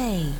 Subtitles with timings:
[0.00, 0.32] Plug and Play.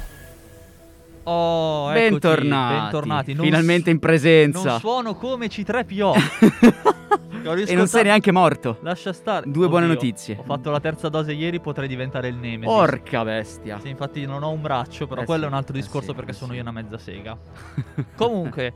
[1.25, 2.81] Oh, eccoci, Bentornati.
[2.81, 3.35] bentornati.
[3.35, 4.71] Non Finalmente su- in presenza.
[4.71, 6.13] Non suono come C3PO.
[7.43, 8.79] Ho e non sei neanche morto.
[8.83, 9.51] Lascia stare.
[9.51, 10.37] Due buone Oddio, notizie.
[10.39, 12.67] Ho fatto la terza dose ieri, potrei diventare il Nemesis.
[12.67, 13.79] Porca bestia.
[13.81, 16.09] Sì, infatti non ho un braccio, però Eh quello sì, è un altro eh discorso
[16.11, 16.57] sì, perché eh sono sì.
[16.57, 17.37] io una mezza sega.
[18.17, 18.73] Comunque,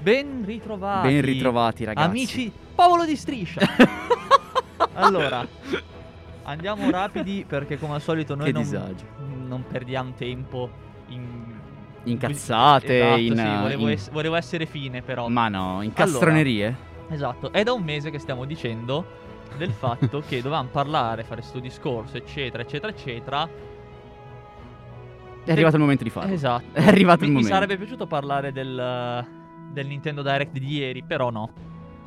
[0.00, 1.08] ben ritrovati.
[1.08, 2.08] Ben ritrovati, ragazzi.
[2.08, 3.60] Amici, Paolo di Striscia.
[4.94, 5.46] allora,
[6.42, 9.04] andiamo rapidi perché come al solito noi Che non, disagio.
[9.48, 10.70] Non perdiamo tempo
[11.08, 11.56] in...
[12.04, 15.28] Incazzate, Esatto, in- sì, volevo, in- ess- volevo essere fine però.
[15.28, 16.76] Ma no, incastronerie.
[17.08, 19.04] Esatto, è da un mese che stiamo dicendo
[19.56, 23.48] del fatto che dovevamo parlare, fare sto discorso, eccetera, eccetera, eccetera.
[25.44, 26.32] È arrivato il momento di farlo.
[26.32, 26.64] Esatto.
[26.78, 27.54] È arrivato mi, il mi momento.
[27.54, 29.26] sarebbe piaciuto parlare del,
[29.72, 31.50] del Nintendo Direct di ieri, però no.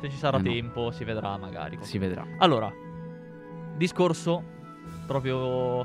[0.00, 0.50] Se ci sarà Eh no.
[0.50, 1.78] tempo si vedrà magari.
[1.80, 2.24] Si vedrà.
[2.38, 2.72] Allora,
[3.76, 4.42] discorso
[5.06, 5.84] proprio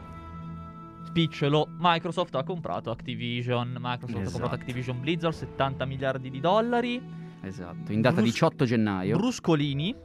[1.07, 1.67] spicciolo.
[1.79, 3.75] Microsoft ha comprato Activision.
[3.79, 4.55] Microsoft ha comprato Esatto.
[4.55, 7.01] Activision Blizzard 70 miliardi di dollari.
[7.41, 7.91] Esatto.
[7.91, 9.17] In data Brus- 18 gennaio.
[9.17, 9.95] Bruscolini.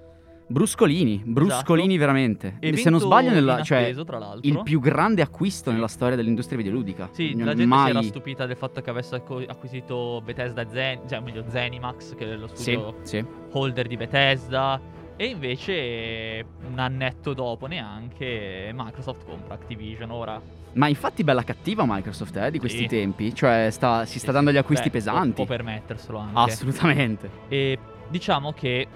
[0.46, 1.22] Bruscolini.
[1.24, 2.56] Bruscolini veramente.
[2.60, 3.94] Evento Se non sbaglio, nella, cioè,
[4.42, 7.08] il più grande acquisto nella storia dell'industria videoludica.
[7.12, 7.84] Sì, Non la gente mai...
[7.84, 12.36] si era stupita del fatto che avesse acquisito Bethesda Zen, cioè meglio Zenimax, che è
[12.36, 13.24] lo Sì, studio sì.
[13.52, 14.80] holder di Bethesda.
[15.16, 20.10] E invece un annetto dopo neanche Microsoft compra Activision.
[20.10, 20.40] Ora
[20.74, 22.86] Ma infatti bella cattiva Microsoft eh, di questi Sì.
[22.86, 23.34] tempi.
[23.34, 25.32] Cioè sta- si sta sì, dando gli acquisti Beh, pesanti.
[25.34, 26.38] Può, può permetterselo anche.
[26.52, 27.30] Assolutamente.
[27.48, 28.86] E diciamo che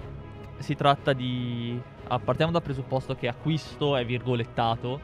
[0.59, 1.79] si tratta di.
[2.07, 4.99] ah, partiamo dal presupposto che acquisto è virgolettato,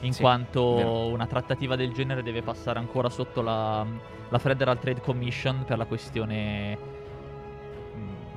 [0.00, 1.06] in Sì, quanto vero.
[1.06, 3.86] una trattativa del genere deve passare ancora sotto la,
[4.28, 6.96] la Federal Trade Commission per la questione.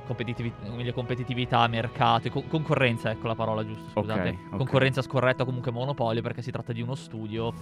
[0.06, 4.28] O meglio, competitività, mercato, co- concorrenza, ecco la parola giusta, scusate.
[4.28, 4.56] Ok, ok.
[4.56, 7.52] Concorrenza scorretta, comunque monopolio, perché si tratta di uno studio,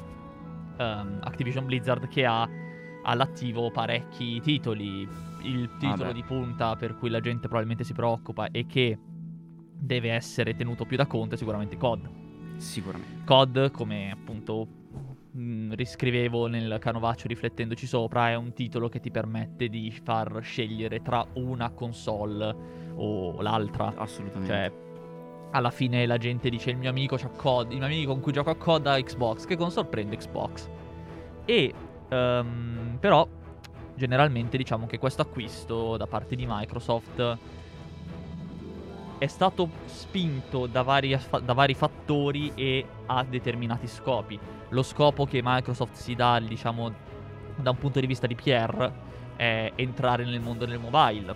[0.79, 2.49] ehm, Activision Blizzard, che ha
[3.03, 5.09] all'attivo parecchi titoli.
[5.43, 6.13] Il titolo beh.
[6.13, 8.99] di punta per cui la gente probabilmente si preoccupa e che
[9.81, 12.09] deve essere tenuto più da conto è sicuramente COD.
[12.57, 13.25] Sicuramente.
[13.25, 14.80] COD, come appunto
[15.33, 21.03] mh, riscrivevo nel canovaccio riflettendoci sopra, è un titolo che ti permette di far scegliere
[21.03, 22.55] tra una console
[22.95, 23.95] o l'altra.
[23.97, 24.53] Assolutamente.
[24.53, 24.73] Cioè,
[25.53, 28.33] alla fine la gente dice il mio amico c'ha COD, il mio amico con cui
[28.33, 30.69] gioco a COD ha Xbox, che console prende Xbox.
[31.45, 31.73] E
[32.09, 33.27] ehm, però
[33.95, 37.39] generalmente diciamo che questo acquisto da parte di Microsoft
[39.21, 41.15] è stato spinto da vari,
[41.45, 44.41] da vari fattori e ha determinati scopi.
[44.71, 46.91] Lo scopo che Microsoft si dà, diciamo,
[47.57, 48.91] da un punto di vista di PR
[49.37, 51.35] è entrare nel mondo del mobile.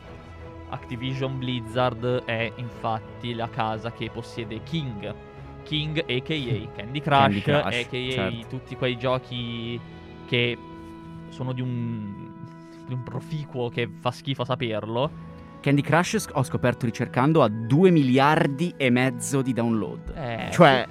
[0.70, 5.14] Activision Blizzard è infatti la casa che possiede King.
[5.64, 8.46] King aka Candy Crush, Candy Crush, aka certo.
[8.48, 9.78] tutti quei giochi
[10.24, 10.56] che
[11.28, 12.32] sono di un,
[12.86, 15.32] di un proficuo che fa schifo saperlo.
[15.64, 20.12] Candy Crush ho scoperto ricercando a 2 miliardi e mezzo di download.
[20.14, 20.86] Eh, cioè,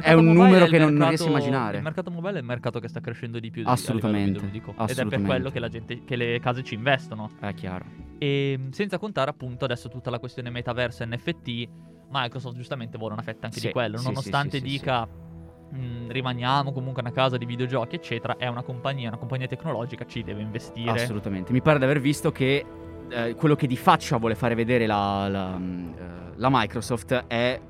[0.00, 1.76] è un numero il che non- non mercato- riesco a immaginare.
[1.76, 4.46] Il mercato mobile è il mercato che sta crescendo di più di- Assolutamente, a livello
[4.46, 4.70] videoludico.
[4.70, 5.26] Ed è per assolutamente.
[5.28, 7.28] quello che la gente che le case ci investono.
[7.38, 7.84] è chiaro.
[8.16, 11.68] E senza contare appunto adesso tutta la questione metaverso NFT,
[12.10, 16.72] Microsoft giustamente vuole una fetta anche Sì, di quello, sì, nonostante sì, dica "Mm, rimaniamo
[16.72, 20.92] comunque una casa di videogiochi eccetera, è una compagnia, una compagnia tecnologica, ci deve investire.
[20.92, 21.52] Assolutamente.
[21.52, 22.64] Mi pare di aver visto che
[23.10, 26.02] eh, quello che di faccia vuole fare vedere la, la, mm, eh,
[26.36, 27.60] la Microsoft è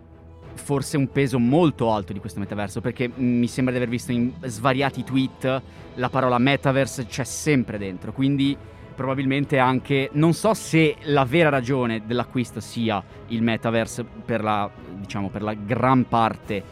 [0.54, 4.32] forse un peso molto alto di questo metaverso perché mi sembra di aver visto in
[4.42, 5.62] svariati tweet
[5.94, 8.56] la parola metaverse c'è sempre dentro quindi
[8.94, 15.28] probabilmente anche non so se la vera ragione dell'acquisto sia il metaverse per la diciamo
[15.28, 16.62] per la gran parte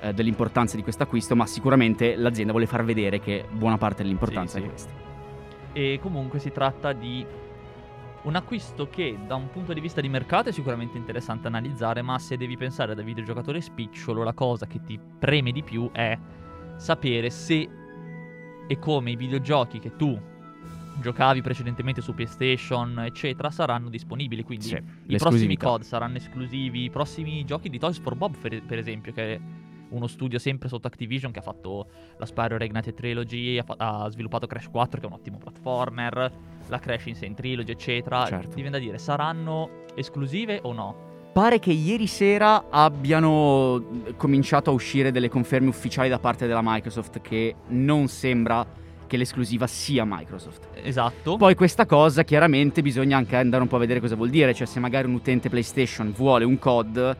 [0.00, 4.58] eh, dell'importanza di questo acquisto ma sicuramente l'azienda vuole far vedere che buona parte dell'importanza
[4.58, 4.68] Sì, è sì.
[4.68, 4.90] questa
[5.74, 7.24] E comunque si tratta di
[8.24, 12.18] un acquisto che da un punto di vista di mercato è sicuramente interessante analizzare, ma
[12.18, 16.18] se devi pensare da videogiocatore spicciolo, la cosa che ti preme di più è
[16.76, 17.68] sapere se
[18.66, 20.18] e come i videogiochi che tu
[21.00, 24.42] giocavi precedentemente su PlayStation, eccetera, saranno disponibili.
[24.42, 25.56] Quindi Sì, i prossimi.
[25.56, 29.40] COD saranno esclusivi, i prossimi giochi di Toys for Bob, per, esempio, che
[29.90, 34.08] uno studio sempre sotto Activision che ha fatto la Spyro Reignited Trilogy, ha, fa- ha
[34.10, 36.32] sviluppato Crash 4 che è un ottimo platformer,
[36.68, 38.26] la Crash Insane Trilogy, eccetera.
[38.26, 38.54] Certo.
[38.54, 41.12] Viene da dire, saranno esclusive o no?
[41.32, 43.84] Pare che ieri sera abbiano
[44.16, 48.64] cominciato a uscire delle conferme ufficiali da parte della Microsoft che non sembra
[49.06, 50.68] che l'esclusiva sia Microsoft.
[50.82, 51.36] Esatto.
[51.36, 54.66] Poi questa cosa chiaramente bisogna anche andare un po' a vedere cosa vuol dire, cioè
[54.66, 57.16] se magari un utente PlayStation vuole un COD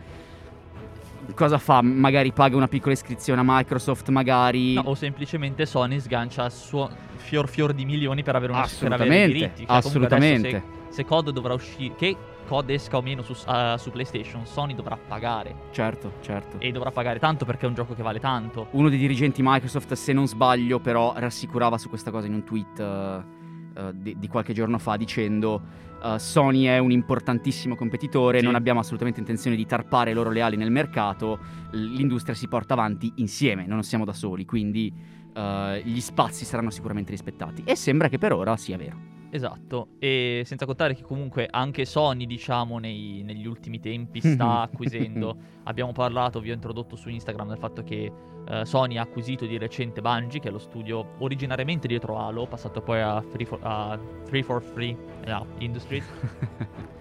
[1.34, 1.82] cosa fa?
[1.82, 4.74] Magari paga una piccola iscrizione a Microsoft, magari...
[4.74, 9.26] No, o semplicemente Sony sgancia suo fior fior di milioni per avere, una, per avere
[9.26, 9.64] diritti.
[9.66, 10.50] Cioè, assolutamente.
[10.88, 12.16] Se, se COD dovrà uscire, che
[12.46, 15.54] COD esca o meno su, uh, su PlayStation, Sony dovrà pagare.
[15.70, 16.56] Certo, certo.
[16.60, 18.68] E dovrà pagare tanto perché è un gioco che vale tanto.
[18.72, 22.78] Uno dei dirigenti Microsoft, se non sbaglio, però rassicurava su questa cosa in un tweet
[22.78, 23.42] eh,
[23.76, 25.62] eh, di, di qualche giorno fa dicendo
[26.02, 28.44] eh, Sony è un importantissimo competitore, Sì.
[28.44, 31.38] non abbiamo assolutamente intenzione di tarpare loro leali nel mercato,
[31.72, 34.92] l'industria si porta avanti insieme, non siamo da soli, quindi
[35.34, 37.62] eh, gli spazi saranno sicuramente rispettati.
[37.64, 39.13] E sembra che per ora sia vero.
[39.34, 45.36] Esatto, e senza contare che comunque anche Sony, diciamo, nei- negli ultimi tempi sta acquisendo.
[45.64, 48.12] Abbiamo parlato, vi ho introdotto su Instagram del fatto che
[48.46, 52.80] eh, Sony ha acquisito di recente Bungie, che è lo studio originariamente dietro Halo, passato
[52.80, 54.96] poi a 343
[55.26, 56.04] no, Industries.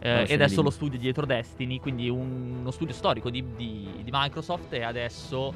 [0.00, 4.00] Eh, e adesso ne lo studio dietro Destiny, quindi un- uno studio storico di, di-
[4.04, 5.52] di Microsoft e adesso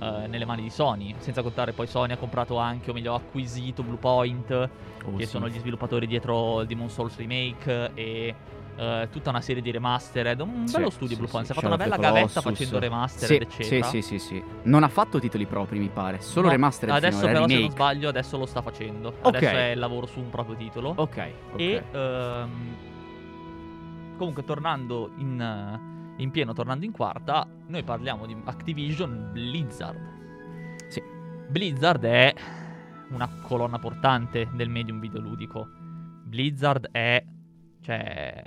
[0.00, 1.14] eh, nelle mani di Sony.
[1.18, 4.68] Senza contare poi Sony ha comprato anche, o meglio ha acquisito Bluepoint,
[5.06, 5.30] Oh, che sì.
[5.32, 8.34] sono gli sviluppatori dietro Demon Souls Remake e
[8.76, 10.40] eh, tutta una serie di remastered.
[10.40, 11.52] Un Sì, bello studio sì, Bluepoint, sì.
[11.52, 13.84] si è fatto una bella gavetta facendo remastered, eccetera.
[13.86, 14.42] sì, sì, sì, sì.
[14.62, 16.22] Non ha fatto titoli propri, mi pare.
[16.22, 17.74] Solo No, remastered Adesso finora, però se non remake.
[17.76, 19.08] sbaglio adesso lo sta facendo.
[19.20, 19.26] Ok.
[19.26, 20.94] Adesso è il lavoro su un proprio titolo.
[20.96, 21.60] Ok, ok.
[21.60, 22.76] E ehm,
[24.16, 30.12] comunque tornando in, eh, in pieno, tornando in quarta, noi parliamo di Activision Blizzard.
[30.88, 31.02] Sì.
[31.48, 32.34] Blizzard è
[33.10, 35.68] una colonna portante del medium videoludico.
[36.24, 37.24] Blizzard è
[37.80, 38.42] cioè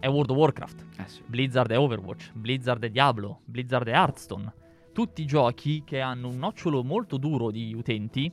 [0.00, 0.86] è World of Warcraft.
[0.98, 1.22] Eh sì.
[1.26, 4.52] Blizzard è Overwatch, Blizzard è Diablo, Blizzard è Hearthstone.
[4.92, 8.32] Tutti giochi che hanno un nocciolo molto duro di utenti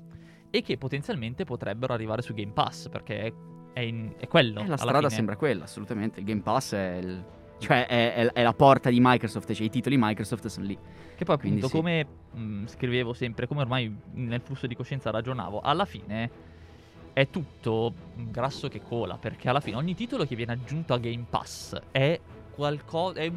[0.49, 3.33] e che potenzialmente potrebbero arrivare su Game Pass perché
[3.73, 4.61] è, in- è quello.
[4.61, 5.09] Eh, la strada fine.
[5.09, 6.19] sembra quella, assolutamente.
[6.19, 7.25] Il Game Pass è, il-
[7.59, 10.77] cioè è, è- è la porta di Microsoft, cioè i titoli Microsoft sono lì.
[11.15, 11.81] Che poi Quindi appunto sì.
[11.81, 16.29] come mh, scrivevo sempre, come ormai nel flusso di coscienza ragionavo, alla fine
[17.13, 21.25] è tutto grasso che cola, perché alla fine ogni titolo che viene aggiunto a Game
[21.29, 22.19] Pass è
[22.53, 23.19] qualcosa...
[23.19, 23.31] È,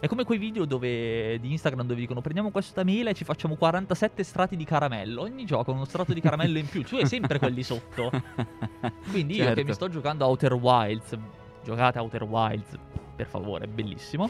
[0.00, 3.54] è- come quei video dove, di Instagram dove dicono prendiamo questa mela e ci facciamo
[3.56, 5.22] 47 strati di caramello.
[5.22, 8.10] Ogni gioco ha uno strato di caramello in più, tu hai sempre quelli sotto.
[9.10, 9.64] Quindi io che Certo.
[9.64, 11.16] mi sto giocando a Outer Wilds,
[11.64, 12.76] giocate Outer Wilds,
[13.14, 14.28] per favore, bellissimo.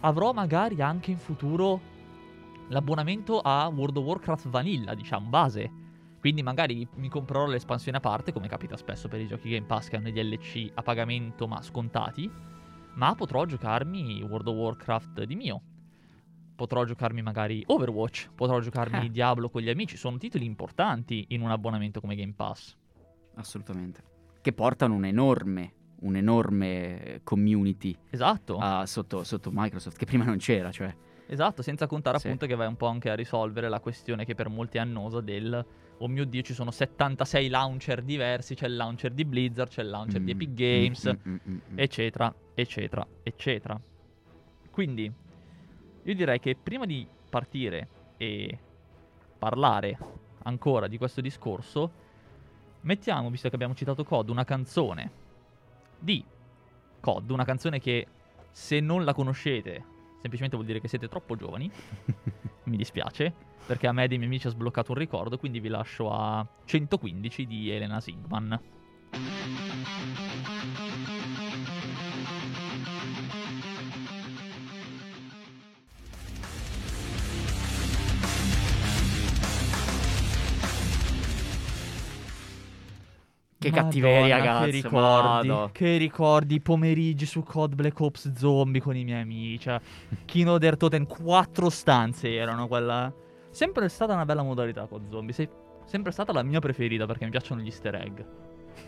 [0.00, 1.80] Avrò magari anche in futuro
[2.68, 5.70] l'abbonamento a World of Warcraft Vanilla, diciamo, base.
[6.18, 9.88] Quindi magari mi comprerò l'espansione a parte, come capita spesso per i giochi Game Pass
[9.88, 12.30] che hanno i DLC a pagamento ma scontati.
[12.94, 15.62] Ma potrò giocarmi World of Warcraft di mio.
[16.54, 19.10] Potrò giocarmi magari Overwatch, potrò giocarmi Eh.
[19.10, 19.96] Diablo con gli amici.
[19.96, 22.76] Sono titoli importanti in un abbonamento come Game Pass.
[23.34, 24.04] Assolutamente.
[24.40, 25.72] Che portano un enorme,
[26.02, 28.58] un enorme community Esatto.
[28.58, 30.94] ah, sotto, sotto Microsoft, che prima non c'era, cioè.
[31.26, 32.26] Esatto, senza contare Sì.
[32.26, 35.20] appunto che vai un po' anche a risolvere la questione che per molti è annosa
[35.20, 35.64] del
[35.98, 39.88] oh mio dio ci sono 76 launcher diversi, c'è il launcher di Blizzard, c'è il
[39.88, 41.78] launcher di Mm, Epic Games, mm, mm, mm, mm.
[41.78, 43.80] eccetera, eccetera, eccetera.
[44.70, 45.10] Quindi
[46.02, 48.58] io direi che prima di partire e
[49.38, 49.96] parlare
[50.42, 51.92] ancora di questo discorso,
[52.82, 55.10] mettiamo, visto che abbiamo citato COD, una canzone
[56.02, 56.24] di
[57.00, 58.06] COD, una canzone che
[58.50, 59.90] se non la conoscete
[60.22, 61.68] semplicemente vuol dire che siete troppo giovani,
[62.64, 63.32] mi dispiace,
[63.66, 66.46] perché a me e dei miei amici ha sbloccato un ricordo, quindi vi lascio a
[66.64, 68.60] 115 di Elena Sigman.
[83.62, 84.70] Che cattiveria, Madonna, ragazzi.
[84.70, 85.68] Che ricordi, Madò.
[85.72, 89.60] che ricordi i pomeriggi su COD Black Ops Zombie con i miei amici.
[89.60, 89.80] Cioè,
[90.24, 93.12] Kino Der Totem, quattro stanze erano quella.
[93.50, 95.32] Sempre stata una bella modalità COD Zombie.
[95.32, 95.48] Sei
[95.84, 98.20] sempre stata la mia preferita perché mi piacciono gli easter egg.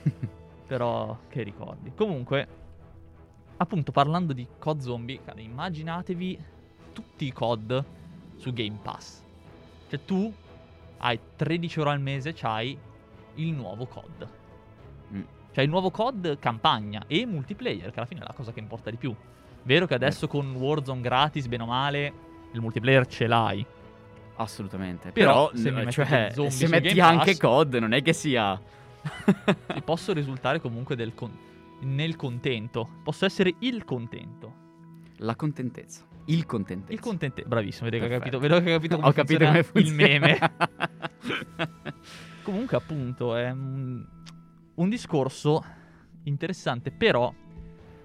[0.66, 1.93] Però, che ricordi.
[1.95, 2.49] Comunque,
[3.59, 6.38] appunto, parlando di COD Zombie, cara, immaginatevi
[6.93, 7.85] tutti i COD
[8.37, 9.23] su Game Pass.
[9.88, 10.33] Cioè, tu
[10.99, 12.76] hai 13 euro al mese, c'hai
[13.35, 14.28] il nuovo COD.
[15.54, 18.90] Cioè il nuovo COD campagna e multiplayer, che alla fine è la cosa che importa
[18.90, 19.14] di più.
[19.62, 22.12] Vero che adesso con Warzone gratis, bene o male,
[22.50, 23.64] il multiplayer ce l'hai.
[24.34, 25.12] Assolutamente.
[25.12, 28.02] Però, Però, se mi n- mettete cioè, se metti Game anche Pass- COD, non è
[28.02, 28.61] che sia.
[29.84, 31.38] Posso risultare comunque del con-
[31.82, 32.88] nel contento.
[33.04, 34.52] Posso essere il contento.
[35.18, 36.02] La contentezza.
[36.25, 36.92] Il contentezza.
[36.92, 37.44] Il contente.
[37.46, 40.38] Bravissimo, vedo che, capito, vedo che hai capito come Ho capito come funziona il meme.
[42.42, 44.04] Comunque, appunto, è un,
[44.76, 45.64] un discorso
[46.25, 47.33] interessante, però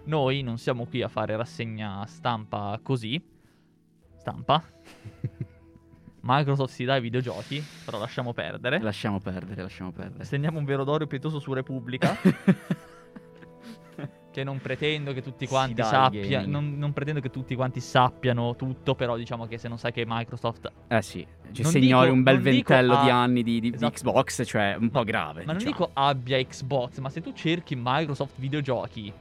[0.06, 3.22] noi non siamo qui a fare rassegna stampa così.
[4.18, 4.62] Stampa.
[6.22, 8.80] Microsoft si dà ai videogiochi, però lasciamo perdere.
[8.80, 10.26] Lasciamo perdere, lasciamo perdere.
[10.26, 12.18] Stendiamo un vero d'oro pietoso su Repubblica.
[14.32, 16.46] che non pretendo che tutti quanti al sappiano.
[16.48, 20.04] Non, non pretendo che tutti quanti sappiano tutto, però diciamo che se non sai che
[20.06, 20.72] Microsoft.
[20.88, 23.70] Eh sì, ci Non signori dico- un bel non ventello di a- anni di, di-
[23.72, 23.92] di Esatto.
[23.94, 25.46] Xbox, cioè un po' grave.
[25.46, 25.76] Ma non diciamo.
[25.78, 29.12] dico abbia Xbox, ma se tu cerchi Microsoft videogiochi,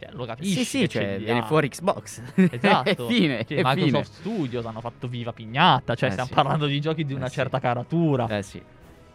[0.00, 0.64] cioè lo capisci.
[0.64, 2.22] Sì, sì, cioè viene fuori Xbox.
[2.52, 2.88] Esatto.
[2.88, 6.34] è fine, Cioè, Microsoft Studios hanno fatto viva pignata, cioè Eh stiamo sì.
[6.34, 7.34] parlando di giochi di Eh una sì.
[7.34, 8.26] certa caratura.
[8.26, 8.38] fine.
[8.38, 8.62] Eh sì.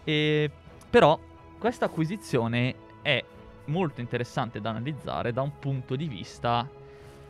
[0.04, 0.52] E-
[0.90, 1.18] però
[1.58, 3.24] questa acquisizione è
[3.66, 6.70] molto interessante da analizzare da un punto di vista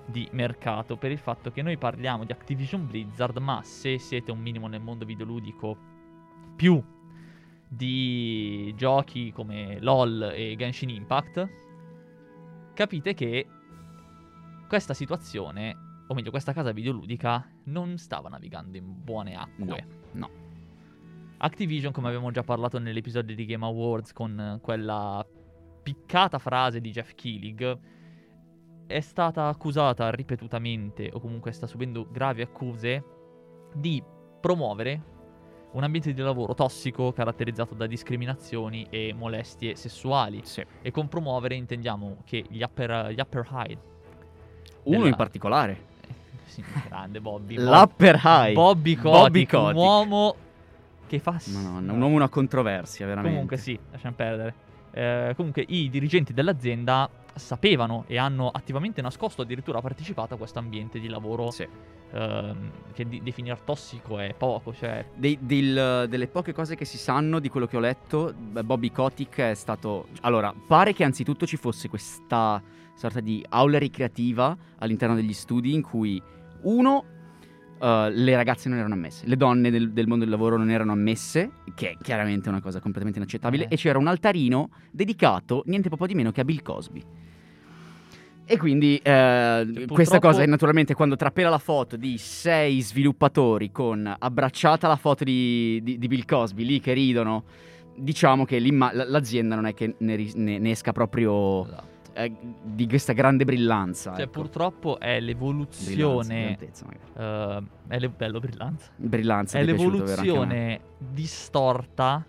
[0.06, 4.40] di mercato, per il fatto che noi parliamo di Activision Blizzard, ma se siete un
[4.40, 5.78] minimo nel mondo videoludico
[6.56, 6.84] più
[7.68, 11.50] di giochi come LOL e Genshin Impact,
[12.74, 13.48] capite che
[14.68, 15.76] questa situazione,
[16.08, 19.88] o meglio questa casa videoludica, non stava navigando in buone acque.
[20.12, 20.30] No, no.
[21.38, 25.26] Activision, come abbiamo già parlato nell'episodio di Game Awards con quella
[25.84, 27.78] piccata frase di Jeff Keeling,
[28.88, 33.04] è stata accusata ripetutamente, o comunque sta subendo gravi accuse,
[33.74, 34.02] di
[34.40, 35.12] promuovere
[35.72, 40.42] un ambiente di lavoro tossico caratterizzato da discriminazioni e molestie sessuali.
[40.44, 40.64] Sì.
[40.82, 43.78] E con promuovere intendiamo che gli upper, gli upper high,
[44.84, 45.78] Uno Della- in particolare.
[46.08, 46.14] eh,
[46.46, 48.54] sì, grande Bobby, L'Upper High.
[48.54, 50.36] Bobby Kotick, Bobby un uomo
[51.08, 51.40] che fa...
[51.48, 53.32] Madonna, un uomo una controversia, veramente.
[53.32, 54.54] Comunque sì, lasciamo perdere.
[54.96, 61.00] Eh, comunque i dirigenti dell'azienda sapevano e hanno attivamente nascosto, addirittura partecipato a questo ambiente
[61.00, 61.68] di lavoro Sì.
[62.12, 67.00] ehm, che di- definire tossico è poco, cioè Dei- del- delle poche cose che si
[67.00, 70.10] sanno di quello che ho letto, Bobby Kotick è stato...
[70.22, 72.62] Allora, pare che anzitutto ci fosse questa
[72.94, 76.22] sorta di aula ricreativa all'interno degli studi in cui,
[76.62, 77.06] uno,
[77.84, 80.94] eh, le ragazze non erano ammesse, le donne del, del mondo del lavoro non erano
[80.94, 83.74] ammesse, che è chiaramente una cosa completamente inaccettabile, Eh.
[83.74, 87.04] e c'era un altarino dedicato niente po' di meno che a Bill Cosby.
[88.46, 93.72] E quindi eh, purtroppo- questa cosa è naturalmente quando trapela la foto di sei sviluppatori
[93.72, 97.46] con abbracciata la foto di, di- di Bill Cosby lì che ridono,
[97.96, 101.66] diciamo che l'azienda non è che ne, ne- ne esca proprio
[102.14, 102.32] eh,
[102.64, 104.12] di questa grande brillanza.
[104.14, 104.32] Cioè, ecco.
[104.32, 106.28] purtroppo è Brillanza, l'evoluzione.
[106.28, 107.68] brillantezza, magari.
[107.88, 108.92] eh, è le- bello brillanza.
[108.96, 112.26] Brillanza, È piaciuto, l'evoluzione distorta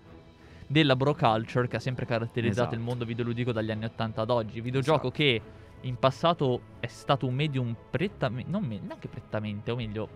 [0.66, 2.74] della bro culture che ha sempre caratterizzato Esatto.
[2.74, 4.60] il mondo videoludico dagli anni 80 ad oggi.
[4.60, 5.10] Videogioco Esatto.
[5.16, 5.42] che
[5.82, 8.50] in passato è stato un medium prettamente.
[8.50, 10.08] Non me- neanche prettamente, o meglio,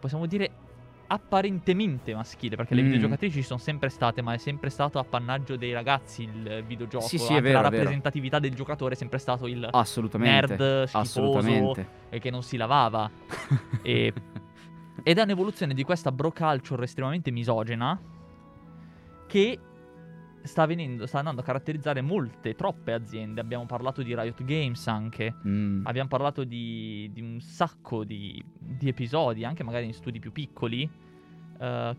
[0.00, 0.50] possiamo dire
[1.12, 2.86] apparentemente maschile, perché le Mm.
[2.86, 7.06] videogiocatrici ci sono sempre state, ma è sempre stato appannaggio dei ragazzi il videogioco.
[7.06, 7.76] Sì, sì, è vero, la è vero.
[7.76, 10.56] rappresentatività del giocatore è sempre stato il Assolutamente.
[10.56, 11.74] nerd schifoso
[12.08, 13.10] e che non si lavava.
[13.82, 14.12] E-
[15.04, 17.98] Ed è un'evoluzione di questa bro culture estremamente misogena
[19.26, 19.58] che
[20.42, 23.40] sta, venendo, sta andando a caratterizzare molte, troppe aziende.
[23.40, 25.34] Abbiamo parlato di Riot Games anche.
[25.46, 25.86] Mm.
[25.86, 30.88] Abbiamo parlato di, di un sacco di, di episodi, anche magari in studi più piccoli,
[31.58, 31.96] eh,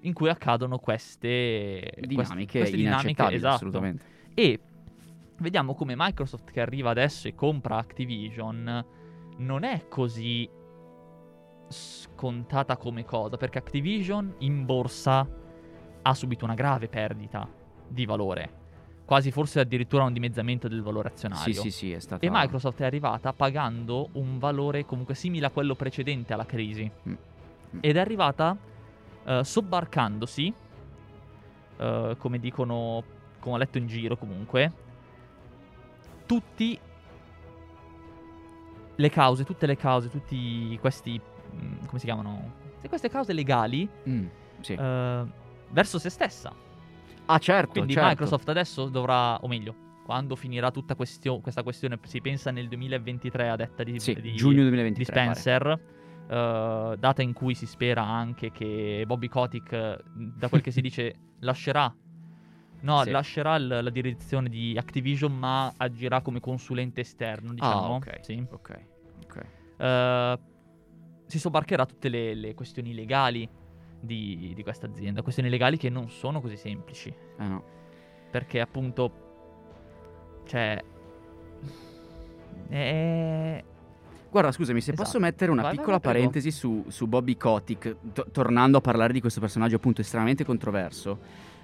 [0.00, 3.32] in cui accadono queste Dinamiche queste, dinamiche.
[3.32, 3.54] Esatto.
[3.54, 4.04] assolutamente.
[4.34, 4.60] E
[5.38, 8.84] vediamo come Microsoft che arriva adesso e compra Activision
[9.38, 10.48] non è così
[11.68, 15.28] scontata come cosa, perché Activision in borsa
[16.02, 17.55] ha subito una grave perdita
[17.88, 18.50] di valore,
[19.04, 21.54] quasi forse addirittura un dimezzamento del valore azionario.
[21.54, 22.24] Sì, sì, sì, è stata...
[22.24, 26.90] E Microsoft è arrivata pagando un valore comunque simile a quello precedente alla crisi.
[27.08, 27.14] Mm.
[27.80, 28.56] Ed è arrivata
[29.24, 30.52] eh, sobbarcandosi,
[31.78, 33.02] eh, come dicono,
[33.40, 34.72] come ho letto in giro comunque,
[36.26, 36.78] tutti
[38.98, 41.20] le cause, tutte le cause, tutti questi,
[41.54, 42.64] mm, come si chiamano?
[42.86, 44.26] Queste cause legali Mm,
[44.60, 44.74] sì.
[44.74, 45.24] eh,
[45.70, 46.54] verso se stessa.
[47.26, 48.08] Ah, certo, Quindi certo.
[48.08, 53.48] Microsoft adesso dovrà, o meglio, quando finirà tutta questio- questa questione, si pensa nel 2023
[53.48, 55.12] a detta di, Sì, di- giugno di 2023.
[55.12, 55.34] pare.
[55.34, 55.80] Spencer,
[56.28, 61.14] eh, data in cui si spera anche che Bobby Kotick, da quel che si dice,
[61.40, 61.92] lascerà.
[62.78, 63.10] No, Sì.
[63.10, 67.86] lascerà l- la direzione di Activision, ma agirà come consulente esterno, diciamo.
[67.86, 68.18] Ah, ok.
[68.20, 68.46] Sì.
[68.50, 68.80] Ok,
[69.24, 69.44] ok.
[69.78, 70.38] Eh,
[71.26, 73.48] si sobbarcherà tutte le, le questioni legali
[74.06, 75.22] di, di questa azienda.
[75.22, 77.08] Questioni legali che non sono così semplici.
[77.38, 77.62] Eh no.
[78.30, 79.10] Perché appunto.
[80.46, 80.82] Cioè.
[82.68, 83.64] È.
[84.30, 85.04] Guarda, scusami, se Esatto.
[85.08, 89.12] posso mettere una Vai, piccola vai, parentesi su, su Bobby Kotick, to- tornando a parlare
[89.12, 91.18] di questo personaggio appunto estremamente controverso.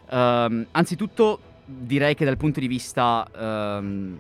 [0.09, 4.19] Ehm, anzitutto direi che dal punto di vista ehm,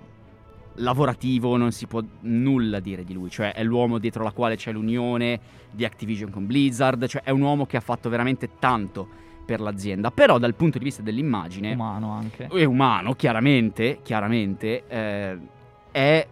[0.76, 4.72] lavorativo non si può nulla dire di lui, cioè è l'uomo dietro la quale c'è
[4.72, 9.08] l'unione di Activision con Blizzard, cioè è un uomo che ha fatto veramente tanto
[9.44, 11.72] per l'azienda, però dal punto di vista dell'immagine...
[11.72, 12.46] Umano anche.
[12.46, 15.38] È umano, chiaramente, chiaramente, eh,
[15.90, 16.26] è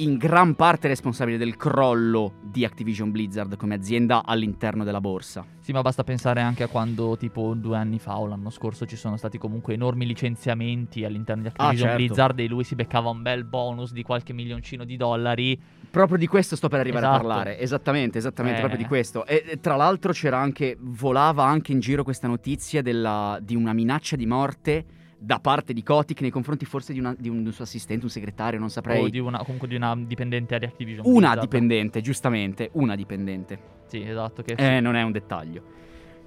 [0.00, 5.42] in gran parte responsabile del crollo di Activision Blizzard come azienda all'interno della borsa.
[5.60, 8.94] Sì, ma basta pensare anche a quando tipo due anni fa o l'anno scorso ci
[8.96, 12.04] sono stati comunque enormi licenziamenti all'interno di Activision Ah, certo.
[12.04, 15.58] Blizzard e lui si beccava un bel bonus di qualche milioncino di dollari.
[15.90, 17.26] Proprio di questo sto per arrivare a Esatto.
[17.26, 17.58] parlare.
[17.58, 18.60] Esattamente, esattamente, Eh.
[18.60, 19.24] proprio di questo.
[19.24, 23.72] E, e tra l'altro c'era anche, volava anche in giro questa notizia della- di una
[23.72, 24.84] minaccia di morte
[25.18, 28.58] da parte di Kotick nei confronti forse di, una- di un, suo assistente, un segretario,
[28.58, 29.02] non saprei.
[29.02, 31.40] O di una, comunque di una dipendente di Activision Una Blizzard.
[31.40, 33.58] dipendente, giustamente, una dipendente.
[33.86, 34.42] Sì, esatto.
[34.42, 35.62] Che Eh, non è un dettaglio.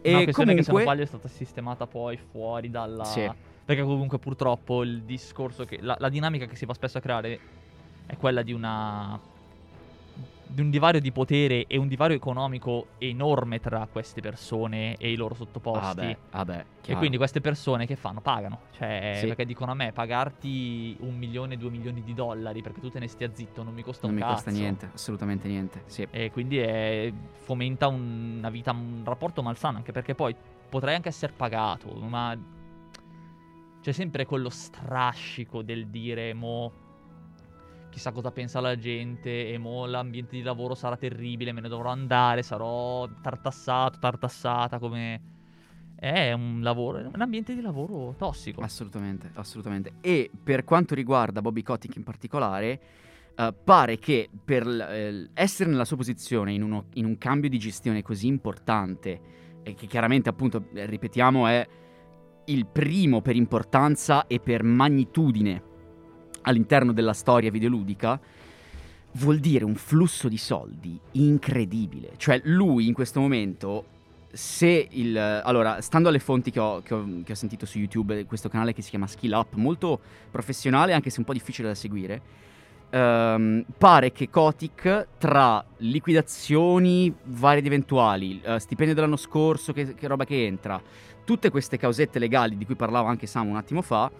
[0.03, 0.81] Una E questione che se non comunque...
[0.83, 3.03] sbaglio è stata sistemata poi fuori dalla...
[3.03, 3.29] Sì.
[3.65, 5.77] Perché comunque purtroppo il discorso che...
[5.81, 7.39] La, la dinamica che si va spesso a creare
[8.07, 9.19] è quella di una...
[10.51, 15.15] di un divario di potere e un divario economico enorme tra queste persone e i
[15.15, 15.85] loro sottoposti.
[15.85, 18.19] Ah beh, ah beh, E quindi queste persone che fanno?
[18.19, 18.61] Pagano.
[18.71, 19.27] Cioè, Sì.
[19.27, 23.07] perché dicono a me pagarti un milione, due milioni di dollari perché tu te ne
[23.07, 24.43] stia zitto non mi costa non un mi cazzo.
[24.45, 25.83] costa niente, assolutamente niente.
[25.85, 26.07] Sì.
[26.09, 27.13] E quindi è-
[27.43, 30.35] fomenta un- una vita, un rapporto malsano, anche perché poi
[30.67, 32.35] potrei anche essere pagato, ma
[33.81, 36.71] c'è sempre quello strascico del dire mo
[37.89, 41.89] chissà cosa pensa la gente e mo l'ambiente di lavoro sarà terribile, me ne dovrò
[41.89, 45.21] andare, sarò tartassato, tartassata come
[45.95, 48.61] è un lavoro, un ambiente di lavoro tossico.
[48.61, 49.93] Assolutamente, assolutamente.
[49.99, 52.81] E per quanto riguarda Bobby Kotick in particolare,
[53.35, 57.59] eh, pare che per eh, essere nella sua posizione in, uno- in un cambio di
[57.59, 59.21] gestione così importante,
[59.61, 61.67] e che chiaramente appunto, eh, ripetiamo, è
[62.45, 65.63] il primo per importanza e per magnitudine
[66.41, 68.19] all'interno della storia videoludica,
[69.13, 72.11] vuol dire un flusso di soldi incredibile.
[72.17, 73.85] Cioè lui in questo momento
[74.31, 75.17] se il...
[75.17, 78.73] Allora, stando alle fonti che ho, che ho- che ho sentito su YouTube, questo canale
[78.73, 79.99] che si chiama Skill Up, molto
[80.29, 82.21] professionale anche se un po' difficile da seguire,
[82.89, 90.07] ehm, pare che Kotick tra liquidazioni varie ed eventuali, eh, stipendio dell'anno scorso, che, che
[90.07, 90.81] roba che entra,
[91.23, 94.11] tutte queste causette legali di cui parlava anche Sam un attimo fa,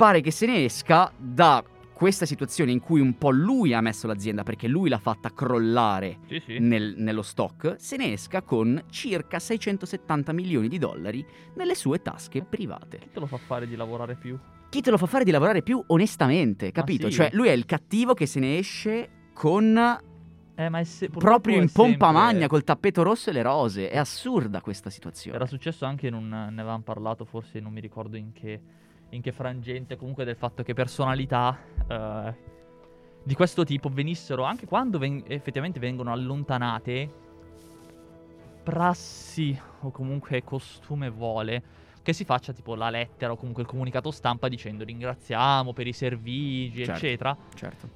[0.00, 4.06] pare che se ne esca da questa situazione in cui un po' lui ha messo
[4.06, 6.58] l'azienda perché lui l'ha fatta crollare Sì, sì.
[6.58, 11.22] nel- nello stock, se ne esca con circa 670 milioni di dollari
[11.56, 12.96] nelle sue tasche private.
[12.96, 14.38] Chi te lo fa fare di lavorare più?
[14.70, 17.08] Chi te lo fa fare di lavorare più onestamente, capito?
[17.10, 17.16] sì.
[17.16, 19.76] Cioè, lui è il cattivo che se ne esce con
[20.54, 23.90] Eh, se- proprio in pompa sempre- magna col tappeto rosso e le rose.
[23.90, 25.36] È assurda questa situazione.
[25.36, 26.28] Era successo anche in un.
[26.28, 28.60] Ne avevamo parlato, forse non mi ricordo in che,
[29.10, 29.96] in che frangente.
[29.96, 32.34] Comunque, del fatto che personalità eh,
[33.22, 37.28] di questo tipo venissero anche quando ven- effettivamente vengono allontanate.
[38.62, 41.62] Prassi o comunque costume vuole
[42.02, 45.92] che si faccia tipo la lettera o comunque il comunicato stampa dicendo ringraziamo per i
[45.92, 46.92] servigi, Certo.
[46.92, 47.36] eccetera.
[47.54, 47.88] Certo.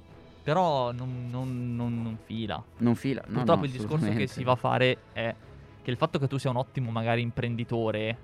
[0.43, 2.61] Però non, non- non- non fila.
[2.77, 3.23] Non fila.
[3.27, 5.33] No, Purtroppo no, il discorso che si va a fare è
[5.81, 8.17] che il fatto che tu sia un ottimo magari imprenditore,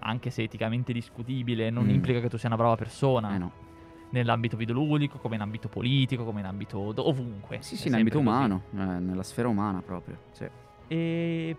[0.00, 1.90] anche se eticamente discutibile, non Mm.
[1.90, 3.34] implica che tu sia una brava persona.
[3.34, 3.52] Eh no.
[4.10, 7.58] Nell'ambito videoludico, come in ambito politico, come in ambito do- ovunque.
[7.60, 10.18] Sì, sì, in ambito umano, eh, nella sfera umana proprio.
[10.30, 10.46] Sì.
[10.88, 11.56] E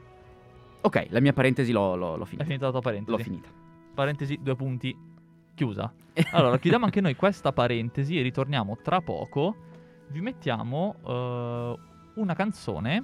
[0.82, 2.46] Ok, la mia parentesi l'ho, l'ho- l'ho è finita.
[2.46, 3.18] finita la tua parentesi.
[3.18, 3.50] L'ho finita.
[3.94, 4.98] Parentesi, due punti,
[5.54, 5.92] chiusa.
[6.32, 9.56] Allora, chiudiamo anche noi questa parentesi e ritorniamo tra poco.
[10.08, 11.76] Vi mettiamo eh,
[12.16, 13.04] una canzone,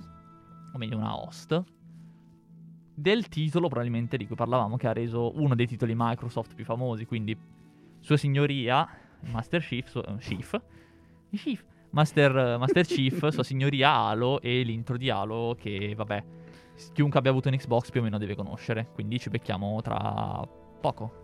[0.73, 1.61] o meglio una host,
[2.95, 7.05] del titolo probabilmente di cui parlavamo, che ha reso uno dei titoli Microsoft più famosi,
[7.05, 7.37] quindi
[7.99, 8.87] Sua Signoria,
[9.31, 10.61] Master Chief, su- eh, Chief,
[11.31, 16.23] Chief, Master, Master Chief, Sua Signoria Halo e l'intro di Halo che, vabbè,
[16.93, 20.47] chiunque abbia avuto un Xbox più o meno deve conoscere, quindi ci becchiamo tra
[20.79, 21.23] poco.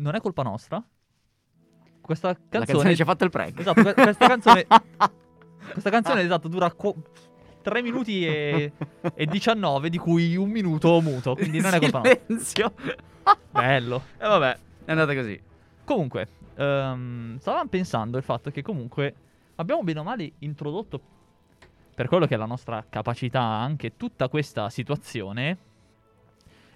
[0.00, 0.82] Non è colpa nostra.
[2.00, 3.60] Questa La canzone, canzone ci ha fatto il prank.
[3.60, 4.66] Esatto, que- questa canzone
[5.72, 6.74] Questa canzone esatto dura
[7.62, 8.72] 3 minuti e,
[9.14, 12.20] e 19 di cui un minuto muto, quindi non è colpa nostra.
[12.26, 12.72] Silenzio.
[13.50, 14.02] Bello.
[14.18, 15.40] E vabbè, è andata così.
[15.84, 19.14] Comunque, ehm, stavamo pensando il fatto che comunque
[19.56, 21.00] abbiamo bene o male introdotto
[21.94, 25.58] per quello che è la nostra capacità anche tutta questa situazione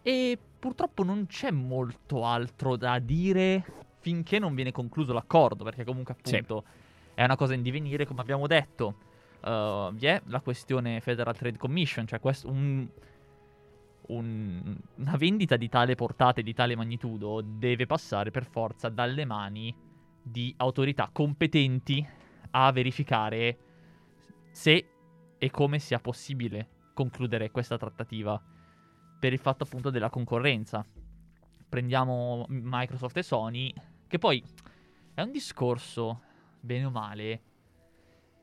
[0.02, 3.62] e purtroppo non c'è molto altro da dire
[4.00, 6.36] finché non viene concluso l'accordo, perché comunque Sì.
[6.36, 6.64] appunto
[7.12, 8.96] è una cosa in divenire, come abbiamo detto.
[9.42, 12.88] Uh, vi è la questione Federal Trade Commission, cioè questo, un,
[14.06, 19.26] un- una vendita di tale portata e di tale magnitudo deve passare per forza dalle
[19.26, 19.74] mani
[20.22, 22.06] di autorità competenti
[22.52, 23.58] a verificare
[24.50, 24.88] se
[25.36, 28.40] e come sia possibile concludere questa trattativa
[29.18, 30.84] per il fatto appunto della concorrenza.
[31.68, 33.72] Prendiamo Microsoft e Sony,
[34.06, 34.42] che poi
[35.14, 36.20] è un discorso,
[36.60, 37.42] bene o male,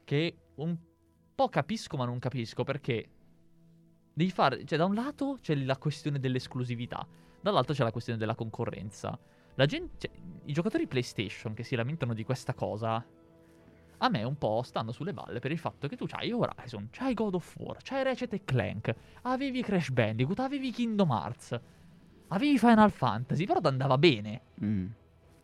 [0.04, 0.78] che un
[1.34, 3.10] po' capisco ma non capisco perché
[4.14, 7.08] devi fare, cioè da un lato c'è la questione dell'esclusività,
[7.42, 9.18] dall'altro c'è la questione della concorrenza.
[9.56, 10.12] La gente, cioè,
[10.46, 13.06] i giocatori PlayStation che si lamentano di questa cosa,
[14.04, 17.14] a me un po' stanno sulle balle per il fatto che tu c'hai Horizon, c'hai
[17.14, 21.60] God of War, c'hai Ratchet e Clank, avevi Crash Bandicoot, avevi Kingdom Hearts,
[22.30, 24.42] avevi Final Fantasy, però ti andava bene.
[24.64, 24.88] Mm,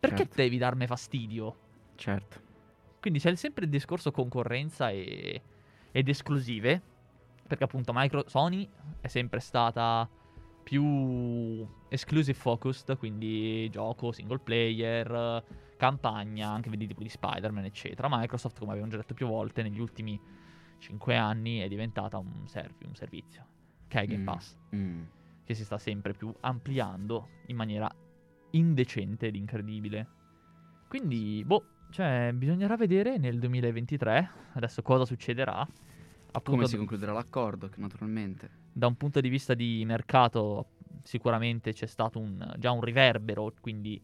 [0.00, 0.34] Perché Certo.
[0.36, 1.56] devi darmi fastidio?
[1.96, 2.40] certo.
[3.00, 5.40] Quindi c'è sempre il discorso concorrenza e-
[5.92, 6.82] ed esclusive.
[7.46, 8.68] Perché appunto Micro- Sony
[9.00, 10.08] è sempre stata
[10.64, 15.42] più exclusive focused, quindi gioco single player,
[15.78, 18.08] campagna, anche vedi tipo di Spider-Man, eccetera.
[18.10, 20.20] Microsoft, come abbiamo già detto più volte, negli ultimi
[20.78, 23.46] 5 anni è diventata un, serv- un servizio,
[23.88, 25.02] che è Game Mm, Pass, mm.
[25.44, 27.88] che si sta sempre più ampliando in maniera
[28.50, 30.06] indecente ed incredibile.
[30.88, 35.60] Quindi, boh, cioè, bisognerà vedere nel 2023 adesso cosa succederà.
[35.60, 38.50] Appunto, Come si concluderà l'accordo, naturalmente.
[38.72, 40.66] da un punto di vista di mercato,
[41.02, 44.00] sicuramente c'è stato un- già un riverbero, quindi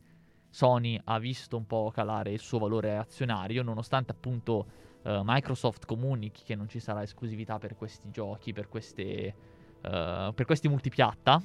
[0.55, 4.67] Sony ha visto un po' calare il suo valore azionario, nonostante appunto
[5.03, 9.03] eh, Microsoft comunichi che non ci sarà esclusività per questi giochi, per, queste,
[9.81, 11.43] eh, per questi multipiatta.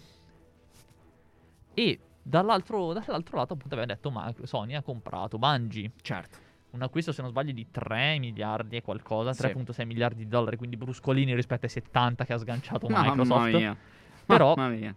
[1.74, 5.92] E dall'altro, dall'altro lato, appunto, aveva detto Micro- Sony ha comprato Bungie.
[6.04, 6.38] Certo.
[6.72, 9.42] Un acquisto, se non sbaglio, di 3 miliardi e qualcosa, Sì.
[9.42, 13.54] 3.6 miliardi di dollari, quindi bruscolini rispetto ai 70 che ha sganciato Mamma Microsoft.
[13.56, 13.76] mia.
[14.24, 14.96] Però- Mamma mia.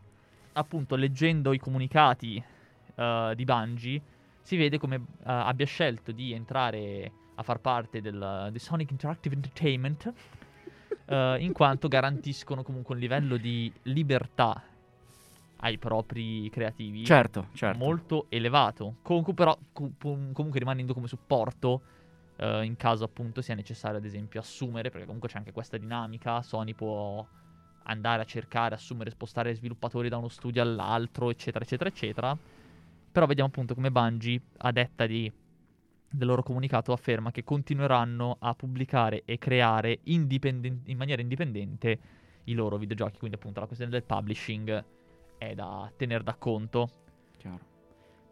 [0.53, 2.45] Appunto, leggendo i comunicati
[2.95, 4.03] eh, di Bungie,
[4.43, 9.35] si vede come eh, abbia scelto di entrare a far parte del, di Sonic Interactive
[9.35, 10.13] Entertainment,
[11.07, 14.63] eh, in quanto garantiscono comunque un livello di libertà
[15.65, 17.79] ai propri creativi Certo, certo.
[17.79, 18.97] molto elevato.
[19.03, 21.83] Comunque, però, comunque rimanendo come supporto
[22.43, 26.43] in caso appunto sia necessario, ad esempio, assumere, perché comunque c'è anche questa dinamica.
[26.43, 27.25] Sony può
[27.85, 32.37] andare a cercare, assumere, spostare sviluppatori da uno studio all'altro, eccetera, eccetera, eccetera.
[33.13, 35.31] Però vediamo appunto come Bungie, a detta di,
[36.11, 41.99] del loro comunicato, afferma che continueranno a pubblicare e creare indipenden- in maniera indipendente
[42.45, 43.19] i loro videogiochi.
[43.19, 44.85] Quindi, appunto, la questione del publishing
[45.37, 46.89] è da tenere da conto.
[47.37, 47.72] Chiaro.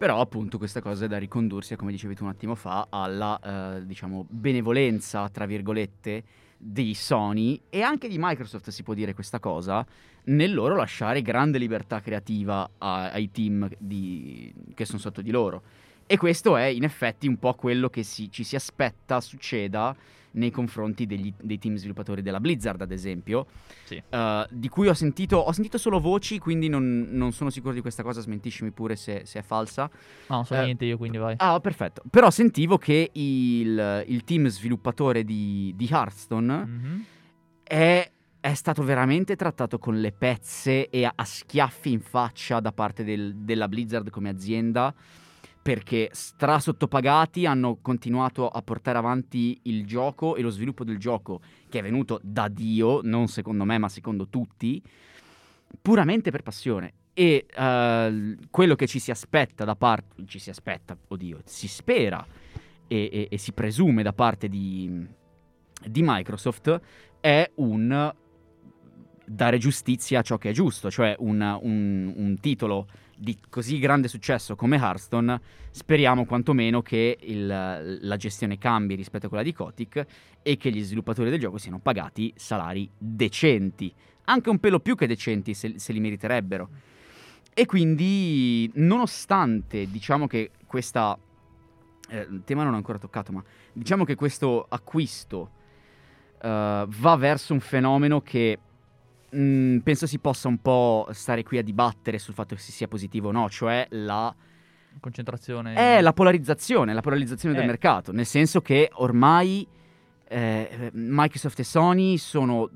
[0.00, 3.84] Però appunto questa cosa è da ricondursi, come dicevi tu un attimo fa, alla eh,
[3.84, 6.24] diciamo benevolenza, tra virgolette,
[6.56, 9.86] di Sony e anche di Microsoft si può dire questa cosa,
[10.24, 15.60] nel loro lasciare grande libertà creativa a- ai team di- che sono sotto di loro.
[16.06, 19.94] E questo è in effetti un po' quello che si- ci si aspetta succeda
[20.32, 23.46] nei confronti degli- dei team sviluppatori della Blizzard, ad esempio,
[23.84, 24.02] Sì.
[24.08, 27.80] eh, di cui ho sentito, ho sentito solo voci, quindi non, non sono sicuro di
[27.80, 29.90] questa cosa, smentiscimi pure se, se è falsa.
[30.28, 31.34] No, non so Eh, niente io, quindi vai.
[31.38, 32.02] Ah, perfetto.
[32.08, 37.04] Però sentivo che il, il team sviluppatore di, di Hearthstone Mhm.
[37.64, 42.72] è, è stato veramente trattato con le pezze e a, a schiaffi in faccia da
[42.72, 44.94] parte del- della Blizzard come azienda.
[45.70, 51.40] Perché stra sottopagati hanno continuato a portare avanti il gioco e lo sviluppo del gioco,
[51.68, 54.82] che è venuto da Dio, non secondo me, ma secondo tutti,
[55.80, 56.94] puramente per passione.
[57.14, 62.26] E eh, quello che ci si aspetta da parte, ci si aspetta, oddio, si spera
[62.88, 65.06] e, e- e si presume da parte di,
[65.86, 66.80] di Microsoft
[67.20, 68.12] è un
[69.24, 72.88] dare giustizia a ciò che è giusto, cioè un, un- un titolo
[73.20, 79.28] di così grande successo come Hearthstone, speriamo quantomeno che il- la gestione cambi rispetto a
[79.28, 80.06] quella di Kotick
[80.42, 83.92] e che gli sviluppatori del gioco siano pagati salari decenti,
[84.24, 86.68] anche un pelo più che decenti se, se li meriterebbero.
[87.52, 91.18] E quindi, nonostante diciamo che questa...
[92.08, 95.50] eh, il tema non ho ancora toccato, ma diciamo che questo acquisto
[96.40, 98.58] eh, va verso un fenomeno che
[99.30, 102.88] mh, penso si possa un po' stare qui a dibattere sul fatto che si sia
[102.88, 104.34] positivo o no, cioè la,
[104.98, 105.74] Concentrazione.
[105.74, 107.66] è la polarizzazione, la polarizzazione del Eh.
[107.66, 109.66] mercato, nel senso che ormai
[110.28, 112.68] eh, Microsoft e Sony sono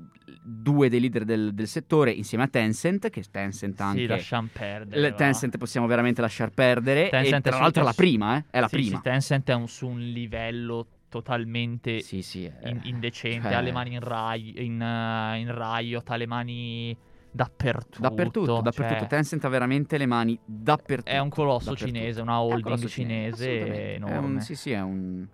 [0.43, 4.01] due dei leader del, del settore insieme a Tencent, che Tencent anche...
[4.01, 4.99] Sì, lasciamo perdere.
[5.01, 5.13] Le-.
[5.15, 7.09] Tencent possiamo veramente lasciar perdere.
[7.09, 8.45] Tencent e tra l'altro è la prima, eh?
[8.49, 8.97] È la Sì, prima.
[8.97, 12.45] sì, Tencent è un- su un livello totalmente Sì, sì.
[12.45, 12.69] eh.
[12.69, 16.97] in- indecente, cioè- ha le mani in, Rai- in, eh, in Riot, ha le mani
[17.31, 17.99] dappertutto.
[18.01, 18.99] Dappertutto, dappertutto.
[18.99, 21.09] cioè, Tencent ha veramente le mani dappertutto.
[21.09, 21.97] è un colosso dappertutto.
[21.97, 23.91] cinese, una holding cinese assolutamente.
[23.91, 24.17] È enorme.
[24.27, 25.25] un- sì, sì, è un,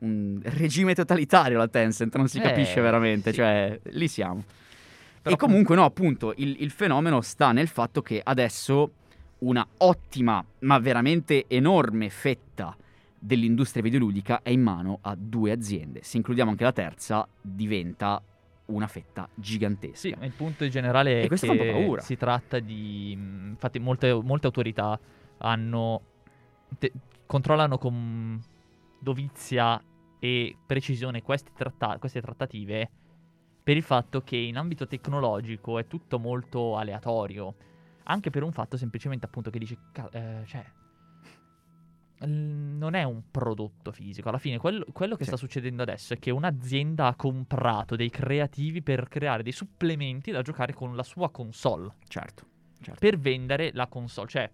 [0.00, 3.36] un regime totalitario la Tencent, non si Eh, capisce veramente, sì.
[3.36, 4.44] cioè lì siamo.
[5.22, 8.92] Però e comunque no, appunto, il, il fenomeno sta nel fatto che adesso
[9.38, 12.76] una ottima, ma veramente enorme fetta
[13.26, 16.02] dell'industria videoludica è in mano a due aziende.
[16.04, 18.22] Se includiamo anche la terza, diventa
[18.66, 19.96] una fetta gigantesca.
[20.08, 22.00] Sì, ma il punto in generale è che paura.
[22.02, 23.14] si tratta di...
[23.16, 24.98] mh, Infatti molte, molte autorità
[25.38, 26.02] hanno...
[26.78, 26.92] te-
[27.26, 28.40] controllano con
[29.00, 29.82] dovizia
[30.20, 32.90] e precisione tratta- queste trattative
[33.62, 37.54] per il fatto che in ambito tecnologico è tutto molto aleatorio.
[38.04, 39.76] Anche per un fatto semplicemente appunto che dici...
[39.90, 40.64] "Ca- eh, cioè...
[42.18, 44.28] Non è un prodotto fisico.
[44.30, 45.28] Alla fine, quello, quello che Sì.
[45.30, 50.40] sta succedendo adesso è che un'azienda ha comprato dei creativi per creare dei supplementi da
[50.42, 51.94] giocare con la sua console.
[52.08, 52.46] Certo,
[52.80, 53.00] certo.
[53.00, 54.28] Per vendere la console.
[54.28, 54.50] Cioè,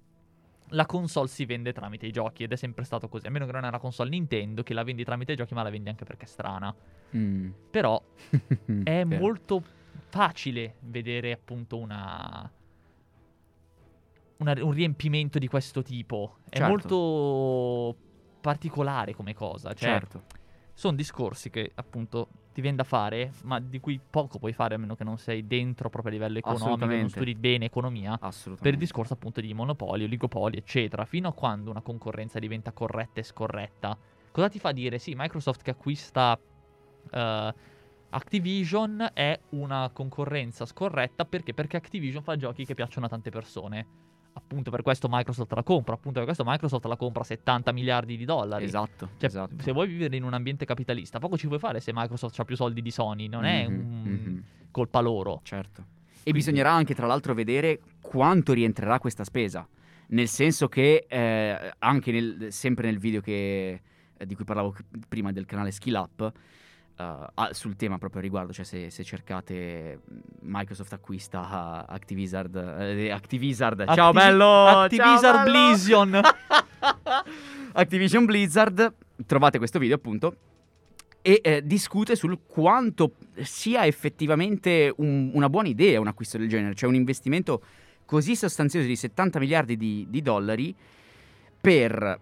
[0.70, 3.26] la console si vende tramite i giochi ed è sempre stato così.
[3.26, 5.62] A meno che non è una console Nintendo che la vendi tramite i giochi, ma
[5.62, 6.74] la vendi anche perché è strana.
[7.16, 7.50] Mm.
[7.70, 8.02] Però
[8.82, 9.62] è molto
[10.08, 12.50] facile vedere appunto una,
[14.42, 16.38] una- un riempimento di questo tipo.
[16.48, 16.68] È Certo.
[16.70, 17.96] molto
[18.40, 19.72] particolare come cosa.
[19.72, 20.22] Cioè, Certo.
[20.74, 24.78] sono discorsi che appunto ti viene da fare, ma di cui poco puoi fare a
[24.78, 28.18] meno che non sei dentro proprio a livello economico, non studi bene economia.
[28.18, 33.20] Per il discorso appunto di monopolio, oligopoli, eccetera, fino a quando una concorrenza diventa corretta
[33.20, 33.96] e scorretta,
[34.30, 36.38] cosa ti fa dire sì, Microsoft che acquista
[37.10, 37.54] eh,
[38.14, 41.54] Activision è una concorrenza scorretta perché?
[41.54, 43.86] Perché Activision fa giochi che piacciono a tante persone.
[44.34, 48.16] Appunto per questo Microsoft la compra, appunto per questo Microsoft la compra a 70 miliardi
[48.16, 48.64] di dollari.
[48.64, 49.56] Esatto, Cioè, esatto.
[49.62, 52.56] se vuoi vivere in un ambiente capitalista, poco ci puoi fare se Microsoft ha più
[52.56, 54.42] soldi di Sony, non è Mhm, un- mhm.
[54.70, 55.40] colpa loro.
[55.42, 55.84] Certo.
[56.22, 59.66] E bisognerà anche, tra l'altro, vedere quanto rientrerà questa spesa.
[60.08, 63.80] Nel senso che, eh, anche nel- sempre nel video che-
[64.16, 64.74] eh, di cui parlavo
[65.08, 66.32] prima del canale Skill Up,
[66.96, 72.54] ah, sul tema proprio a riguardo, cioè se, se cercate mh, Microsoft acquista ah, Activisard,
[72.56, 74.66] eh, Activisard, ciao Activi- bello!
[74.66, 75.68] Activisar ciao bello!
[75.68, 76.20] Blizzon.
[77.74, 78.94] Activision Blizzard,
[79.26, 80.36] trovate questo video appunto,
[81.22, 86.74] e eh, discute sul quanto sia effettivamente un- una buona idea un acquisto del genere,
[86.74, 87.62] cioè un investimento
[88.04, 90.74] così sostanzioso di 70 miliardi di, di dollari
[91.60, 92.18] per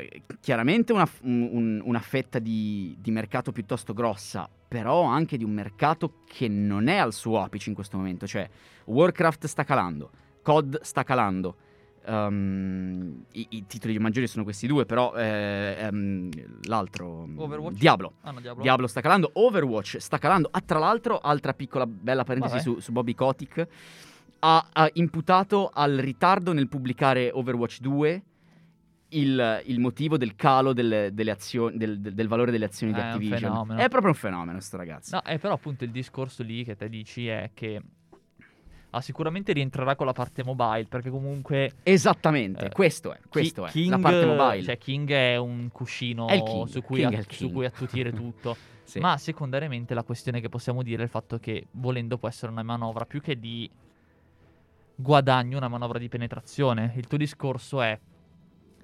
[0.00, 5.44] eh, chiaramente una, un- un- una fetta di, di mercato piuttosto grossa, però anche di
[5.44, 8.48] un mercato che non è al suo apice in questo momento, cioè
[8.86, 10.10] Warcraft sta calando,
[10.42, 11.56] COD sta calando.
[12.06, 16.28] ehm, i, i titoli maggiori sono questi due, però eh, ehm,
[16.64, 17.78] l'altro Overwatch?
[17.78, 18.12] Diablo.
[18.22, 18.62] Ah, no, Diablo.
[18.62, 20.48] Diablo sta calando, Overwatch sta calando.
[20.52, 23.66] Ah, tra l'altro, altra piccola bella parentesi su, su Bobby Kotick.
[24.40, 28.22] Ha, ha imputato al ritardo nel pubblicare Overwatch 2
[29.18, 33.02] il, il motivo del calo delle, delle azioni, del, del- valore delle azioni di Eh,
[33.02, 33.78] è un Activision.
[33.78, 35.16] È proprio un fenomeno, sto ragazzo.
[35.16, 37.80] No, è però appunto il discorso lì che te dici è che
[38.90, 43.68] ah, sicuramente rientrerà con la parte mobile, perché comunque Esattamente, Eh, questo è, questo Ki-
[43.68, 43.72] è.
[43.72, 44.62] King, la parte mobile.
[44.62, 47.52] Cioè King è un cuscino È King, su, cui King a- su King.
[47.52, 48.56] cui attutire tutto.
[48.84, 48.98] Sì.
[49.00, 52.62] Ma secondariamente la questione che possiamo dire è il fatto che volendo può essere una
[52.62, 53.68] manovra più che di
[54.94, 56.92] guadagno, una manovra di penetrazione.
[56.96, 57.98] Il tuo discorso è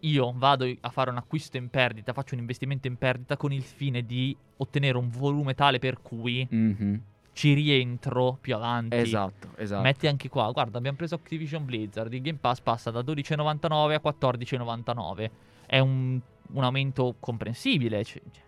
[0.00, 3.62] io vado a fare un acquisto in perdita, faccio un investimento in perdita con il
[3.62, 7.02] fine di ottenere un volume tale per cui Mhm.
[7.32, 8.96] ci rientro più avanti.
[8.96, 9.82] Esatto, esatto.
[9.82, 14.00] Metti anche qua, guarda, abbiamo preso Activision Blizzard, il Game Pass passa da 12,99 a
[14.00, 15.30] 14,99.
[15.66, 16.20] È un,
[16.52, 18.02] un aumento comprensibile.
[18.04, 18.40] c- c-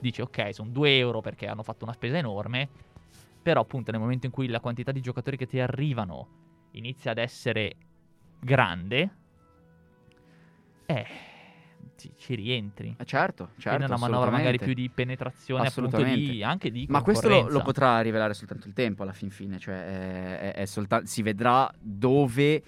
[0.00, 2.68] dici, ok, sono 2 euro perché hanno fatto una spesa enorme.
[3.42, 6.28] Però, appunto, nel momento in cui la quantità di giocatori che ti arrivano
[6.72, 7.74] inizia ad essere
[8.38, 9.10] grande,
[10.90, 11.06] eh,
[11.96, 12.94] ci, ci rientri.
[12.98, 13.76] Eh, Certo, certo.
[13.76, 16.32] Quindi è una manovra magari più di penetrazione, appunto, Assolutamente.
[16.32, 19.58] di, anche di Ma questo lo, lo potrà rivelare soltanto il tempo alla fin fine,
[19.58, 22.62] cioè è- è- è solta- si vedrà dove,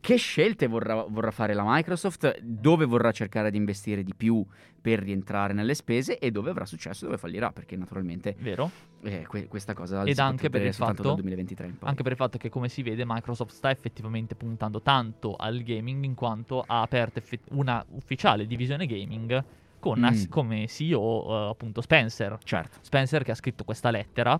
[0.00, 4.44] che scelte vorrà, vorrà fare la Microsoft, dove vorrà cercare di investire di più
[4.80, 8.70] per rientrare nelle spese e dove avrà successo e dove fallirà, perché naturalmente Vero?
[9.02, 11.88] eh, que- questa cosa Ed anche per il fatto- dal 2023 in poi.
[11.88, 16.04] Anche per il fatto che, come si vede, Microsoft sta effettivamente puntando tanto al gaming
[16.04, 19.44] in quanto ha aperto effe- una ufficiale divisione gaming
[19.78, 20.04] con Mm.
[20.04, 22.38] as- come CEO eh, appunto Spencer.
[22.42, 24.38] Certo, Spencer che ha scritto questa lettera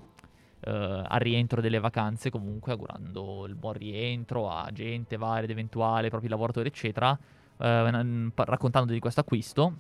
[0.61, 0.71] eh,
[1.07, 6.29] al rientro delle vacanze, comunque augurando il buon rientro a gente varia ed eventuale, propri
[6.29, 7.19] lavoratori, eccetera,
[7.59, 9.77] eh, raccontando di questo acquisto,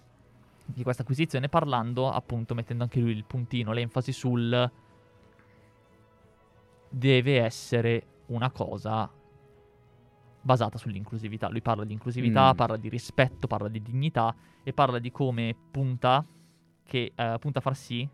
[0.64, 4.70] di questa acquisizione, parlando appunto, mettendo anche lui il puntino, l'enfasi sul
[6.92, 9.10] deve essere una cosa
[10.42, 11.48] basata sull'inclusività.
[11.48, 12.56] Lui parla di inclusività, mm.
[12.56, 16.24] parla di rispetto, parla di dignità e parla di come punta,
[16.84, 18.08] che, uh, punta a far sì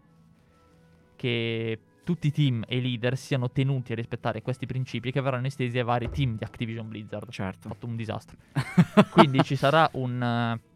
[1.17, 5.49] che tutti i team e i leader siano tenuti a rispettare questi principi che verranno
[5.49, 7.29] estesi ai vari team di Activision Blizzard.
[7.31, 7.67] Certo.
[7.67, 8.37] Ha fatto un disastro.
[9.11, 10.61] Quindi ci sarà un...
[10.61, 10.75] Uh,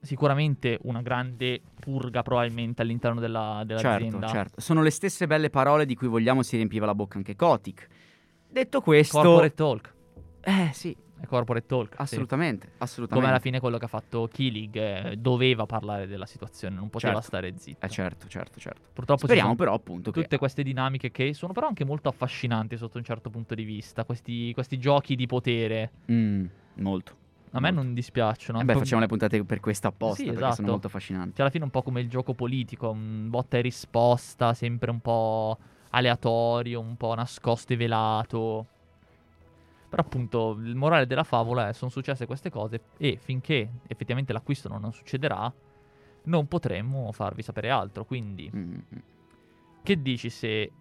[0.00, 4.28] sicuramente una grande purga probabilmente all'interno della, dell'azienda.
[4.28, 4.60] Certo, certo.
[4.60, 7.88] Sono le stesse belle parole di cui vogliamo si riempiva la bocca anche Kotick.
[8.48, 9.20] Detto questo...
[9.20, 9.94] Corporate Talk.
[10.42, 11.94] Eh sì, è corporate talk.
[11.96, 12.72] Assolutamente, sì.
[12.78, 13.14] assolutamente.
[13.14, 17.14] Come alla fine quello che ha fatto Killig eh, doveva parlare della situazione, non poteva
[17.14, 17.26] certo.
[17.26, 17.84] stare zitto.
[17.84, 18.88] Eh certo, certo, certo.
[18.92, 20.38] Purtroppo Speriamo però appunto tutte che...
[20.38, 24.52] queste dinamiche che sono però anche molto affascinanti sotto un certo punto di vista, questi,
[24.52, 25.90] questi giochi di potere.
[26.10, 27.24] Mm, molto.
[27.52, 28.60] A me non dispiacciono.
[28.60, 30.56] Eh beh, facciamo le puntate per questa apposta sì, perché esatto.
[30.56, 31.30] sono molto affascinanti.
[31.30, 35.00] Cioè, alla fine un po' come il gioco politico, un botta e risposta, sempre un
[35.00, 35.56] po'
[35.90, 38.66] aleatorio, un po' nascosto e velato.
[39.88, 44.68] Però appunto il morale della favola è sono successe queste cose e finché effettivamente l'acquisto
[44.68, 45.52] non succederà
[46.24, 48.04] non potremmo farvi sapere altro.
[48.04, 48.78] Quindi mm-hmm.
[49.82, 50.72] che dici se,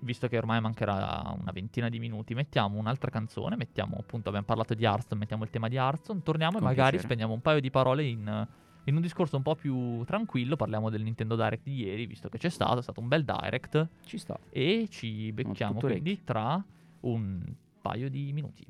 [0.00, 4.74] visto che ormai mancherà una ventina di minuti, mettiamo un'altra canzone, mettiamo appunto, abbiamo parlato
[4.74, 7.02] di Hearthstone, mettiamo il tema di Hearthstone, torniamo Con e magari piacere.
[7.02, 8.48] spendiamo un paio di parole in...
[8.86, 12.36] In un discorso un po' più tranquillo parliamo del Nintendo Direct di ieri, visto che
[12.36, 13.88] c'è stato, è stato un bel Direct.
[14.04, 14.38] Ci sta.
[14.50, 16.62] E ci becchiamo quindi tra
[17.00, 17.42] un
[17.84, 18.66] paio di minuti.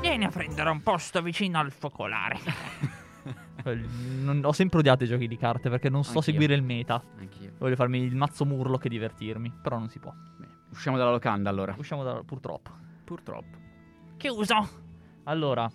[0.00, 2.38] Vieni a prendere un posto vicino al focolare.
[3.66, 3.80] Eh,
[4.20, 6.32] non- ho sempre odiato i giochi di carte perché non so Anch'io.
[6.32, 7.02] seguire il meta.
[7.18, 7.52] Anch'io.
[7.56, 10.12] Voglio farmi il mazzo murlo che divertirmi, però non si può.
[10.36, 10.52] Bene.
[10.70, 11.74] Usciamo dalla locanda allora.
[11.78, 12.72] Usciamo da purtroppo.
[13.04, 13.56] Purtroppo.
[14.18, 14.68] Chiuso.
[15.24, 15.70] Allora,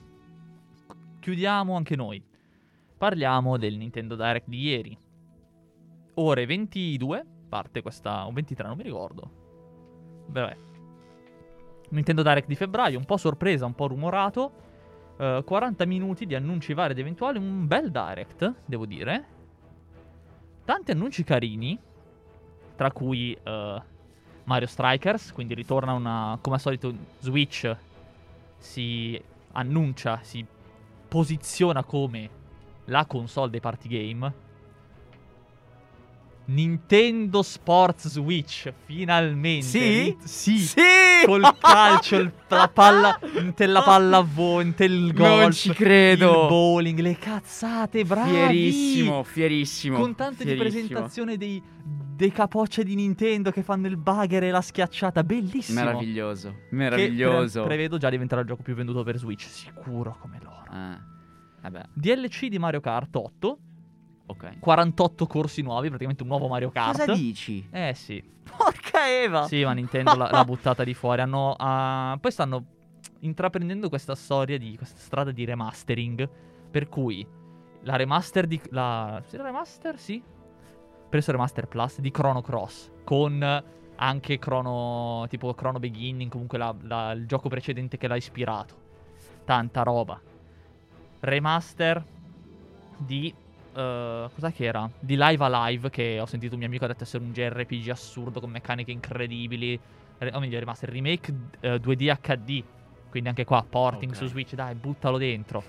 [1.20, 2.24] chiudiamo anche noi.
[2.98, 4.98] Parliamo del Nintendo Direct di ieri.
[6.16, 9.32] Ore 22, parte questa, o 23, non mi ricordo.
[10.28, 10.58] Vabbè.
[11.90, 14.52] Nintendo Direct di febbraio, un po' sorpresa, un po' rumorato.
[15.18, 19.26] Eh, 40 minuti di annunci vari ed eventuali, un bel Direct, devo dire.
[20.64, 21.80] Tanti annunci carini,
[22.76, 23.82] tra cui eh,
[24.44, 27.76] Mario Strikers, quindi ritorna una, come al solito, Switch
[28.58, 29.20] si
[29.60, 30.46] annuncia, si
[31.08, 32.30] posiziona come
[32.86, 34.34] la console dei party game.
[36.46, 39.66] Nintendo Sports Switch, finalmente.
[39.68, 40.18] Sì?
[40.24, 40.58] Sì.
[40.58, 40.78] Sì!
[41.26, 43.20] Col calcio, il- la palla,
[43.56, 45.42] la palla a vo, inte il golf.
[45.42, 46.42] Non ci credo.
[46.44, 48.32] Il bowling, le cazzate, bravi.
[48.32, 50.00] Fierissimo, fierissimo.
[50.00, 51.62] Con tanto di presentazione dei,
[52.20, 55.82] dei capocce di Nintendo che fanno il bugger e la schiacciata, bellissimo.
[55.82, 56.50] Meraviglioso.
[56.50, 57.60] Che Meraviglioso.
[57.62, 60.66] pre- prevedo già diventerà il gioco più venduto per Switch, sicuro come loro.
[60.68, 61.00] Ah.
[61.62, 63.60] Vabbè, DLC di Mario Kart 8,
[64.26, 64.60] ok.
[64.60, 66.98] 48 corsi nuovi, praticamente un nuovo Mario Kart.
[66.98, 67.66] Cosa dici?
[67.72, 68.22] Eh sì.
[68.44, 69.48] Porca Eva!
[69.48, 71.22] Sì, ma Nintendo l'ha, l'ha buttata di fuori.
[71.22, 72.66] Hanno, ah, poi stanno
[73.22, 76.30] intraprendendo questa storia di questa strada di remastering.
[76.70, 77.26] Per cui
[77.84, 78.60] la remaster di.
[78.72, 80.22] La, sì, la remaster, sì.
[81.10, 82.92] Preso remaster plus di Chrono Cross.
[83.04, 83.64] Con
[83.96, 85.26] anche Chrono.
[85.30, 86.30] Tipo Chrono Beginning.
[86.32, 88.76] Comunque la- la- il gioco precedente che l'ha ispirato.
[89.46, 90.20] Tanta roba.
[91.22, 92.04] Remaster
[92.98, 93.34] di.
[93.74, 94.90] eh, cos'è che era?
[95.00, 95.90] Di Live Alive.
[95.90, 99.80] Che ho sentito un mio amico ha detto essere un JRPG assurdo con meccaniche incredibili.
[100.18, 102.64] Re- o meglio, remaster remake eh, 2D HD.
[103.10, 104.18] Quindi anche qua, porting Ok.
[104.18, 105.64] su Switch, dai, buttalo dentro.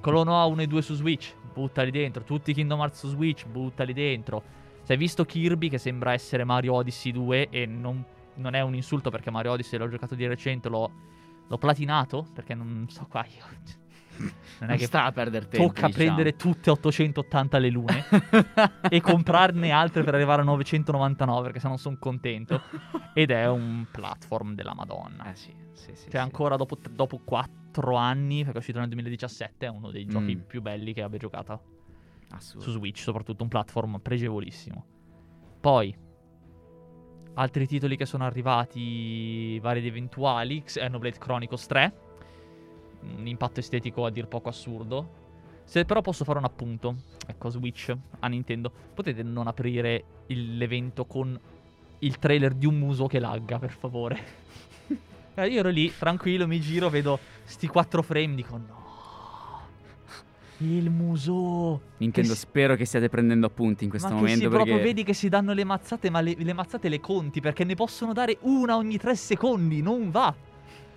[0.00, 2.22] Colono A 1 e 2 su Switch, buttali dentro.
[2.22, 4.42] Tutti Kingdom Hearts su Switch, buttali dentro.
[4.86, 8.72] Se hai visto Kirby che sembra essere Mario Odyssey 2 e non, non è un
[8.76, 10.88] insulto perché Mario Odyssey l'ho giocato di recente, l'ho,
[11.44, 13.44] l'ho platinato perché non so qua io.
[14.18, 14.30] Non
[14.60, 15.66] è Non che sta a perdere tempo.
[15.66, 16.04] tocca diciamo.
[16.04, 18.04] prendere tutte 880 le lune
[18.88, 22.62] e comprarne altre per arrivare a 999 perché se non sono contento.
[23.12, 25.30] Ed è un platform della Madonna.
[25.30, 26.02] Eh sì, sì, sì.
[26.04, 26.16] Cioè, sì.
[26.16, 30.40] ancora dopo, dopo 4 anni, perché è uscito nel 2017, è uno dei giochi Mm.
[30.46, 31.60] più belli che abbia giocato
[32.30, 32.64] Assurdo.
[32.64, 34.84] su Switch, soprattutto un platform pregevolissimo.
[35.60, 35.96] Poi,
[37.34, 41.94] altri titoli che sono arrivati, vari ed eventuali, Xenoblade Chronicles 3,
[43.16, 45.24] un impatto estetico a dir poco assurdo.
[45.64, 46.94] Se però posso fare un appunto,
[47.26, 51.38] ecco Switch a Nintendo, potete non aprire il- l'evento con
[52.00, 54.44] il trailer di un muso che lagga, per favore.
[55.38, 58.85] Eh, io ero lì, tranquillo, mi giro, vedo sti quattro frame, dico no.
[60.58, 61.80] Il muso.
[61.98, 64.82] Nintendo, Che si- spero che stiate prendendo appunti in questo ma momento si perché proprio
[64.82, 68.12] vedi che si danno le mazzate, ma le, le mazzate le conti, perché ne possono
[68.12, 70.34] dare una ogni tre secondi, non va.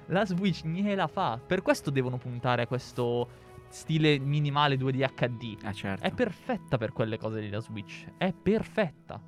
[0.08, 1.40] La Switch gliela fa.
[1.46, 3.28] Per questo devono puntare a questo
[3.70, 5.58] stile minimale 2D HD.
[5.64, 6.06] Ah, certo.
[6.06, 8.06] È perfetta per quelle cose lì la Switch.
[8.18, 9.22] È perfetta.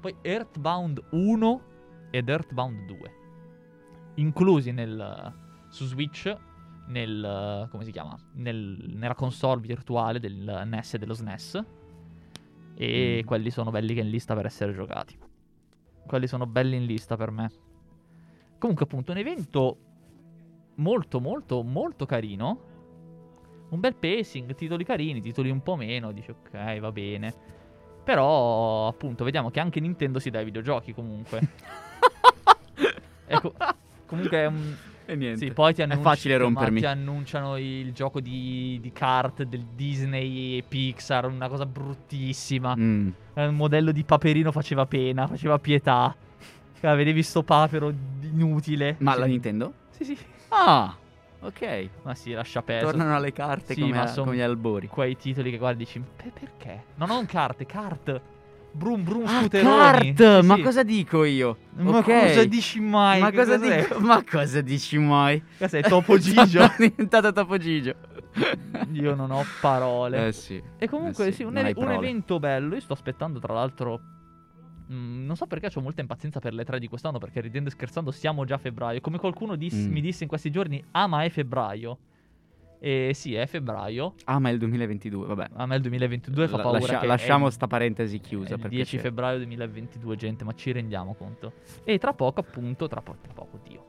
[0.00, 1.62] Poi Earthbound 1
[2.10, 3.14] ed Earthbound 2.
[4.16, 5.32] Inclusi nel,
[5.68, 6.36] su Switch
[6.90, 7.68] nel...
[7.70, 8.16] come si chiama?
[8.34, 11.64] Nel- nella console virtuale del NES e dello SNES.
[12.74, 13.26] E Mm.
[13.26, 15.18] quelli sono belli che in lista per essere giocati.
[16.06, 17.50] Quelli sono belli in lista per me.
[18.58, 19.76] Comunque appunto un evento
[20.76, 22.68] molto molto molto carino.
[23.70, 27.32] Un bel pacing, titoli carini, titoli un po' meno, dici ok, va bene.
[28.02, 31.40] Però appunto vediamo che anche Nintendo si dà ai videogiochi comunque.
[33.32, 33.54] Ecco,
[34.06, 34.74] comunque è un...
[35.10, 35.44] E niente.
[35.46, 36.78] Sì, poi ti È annunci- facile ma rompermi.
[36.80, 42.76] Ti annunciano il gioco di, di kart del Disney e Pixar, una cosa bruttissima.
[42.76, 43.08] Mm.
[43.34, 46.14] Eh, Un modello di paperino faceva pena, faceva pietà.
[46.78, 47.92] Cioè, vedevi sto papero
[48.22, 48.94] inutile.
[48.98, 49.18] Ma Sì.
[49.18, 49.72] la Nintendo?
[49.90, 50.16] Sì, sì.
[50.50, 50.94] Ah,
[51.40, 51.88] ok.
[52.04, 52.90] Ma sì, lascia perdere.
[52.92, 54.86] Tornano alle carte Sì, come, a- come gli albori.
[54.86, 56.84] Quei titoli che guardi e dici, "Per- perché?
[56.94, 58.20] No, non carte, kart.
[58.72, 60.14] Brum brum Ah, scooteroni.
[60.14, 60.40] kart!
[60.40, 60.62] Sì, Ma sì.
[60.62, 61.56] cosa dico io?
[61.76, 62.04] Ma Ok.
[62.04, 63.20] cosa dici mai?
[63.20, 63.82] Ma cosa, cos'è?
[63.82, 64.00] dico?
[64.00, 65.42] Ma cosa dici mai?
[65.58, 66.60] Cos'è, Topo Gigio?
[66.60, 67.94] Sono diventato Topo Gigio.
[68.92, 70.28] Io non ho parole.
[70.28, 70.62] Eh sì.
[70.78, 72.74] E comunque Eh sì, un, non hai un evento bello.
[72.74, 74.00] Io sto aspettando, tra l'altro.
[74.92, 77.18] mm, non so perché ho molta impazienza per le tre di quest'anno.
[77.18, 79.00] Perché ridendo e scherzando, siamo già a febbraio.
[79.00, 79.90] Come qualcuno dis- Mm.
[79.92, 81.98] mi disse in questi giorni, ah, ma è febbraio.
[82.82, 84.14] E sì, è febbraio.
[84.24, 85.48] Ah, ma è il 2022, vabbè.
[85.52, 86.78] A me il 2022 fa paura.
[86.78, 88.54] lascia- è lasciamo sta parentesi è chiusa.
[88.54, 89.02] il per 10 piacere.
[89.02, 91.52] febbraio 2022, gente, ma ci rendiamo conto.
[91.84, 93.84] E tra poco, appunto, tra, po- tra poco, Dio.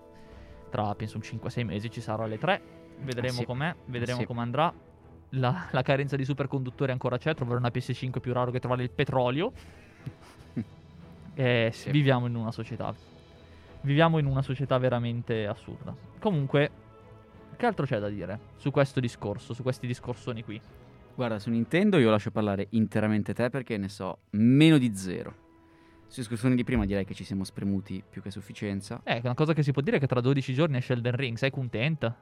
[0.69, 2.61] Tra penso un 5-6 mesi ci sarà le 3.
[3.01, 3.45] Vedremo Ah, sì.
[3.45, 4.25] com'è, vedremo sì.
[4.25, 4.73] come andrà.
[5.35, 7.33] La, la carenza di superconduttori ancora c'è.
[7.33, 9.53] Trovare una PS5 è più raro che trovare il petrolio.
[11.33, 11.91] Eh, Sì.
[11.91, 12.93] Viviamo in una società.
[13.81, 15.95] Viviamo in una società veramente assurda.
[16.19, 16.69] Comunque,
[17.55, 20.61] che altro c'è da dire su questo discorso, su questi discorsoni qui?
[21.15, 25.49] Guarda, su Nintendo io lascio parlare interamente te perché ne so meno di zero.
[26.07, 29.01] Su discussioni di prima direi che ci siamo spremuti più che a sufficienza.
[29.03, 31.37] Eh, una cosa che si può dire è che tra 12 giorni esce Elden Ring.
[31.37, 32.17] Sei contenta?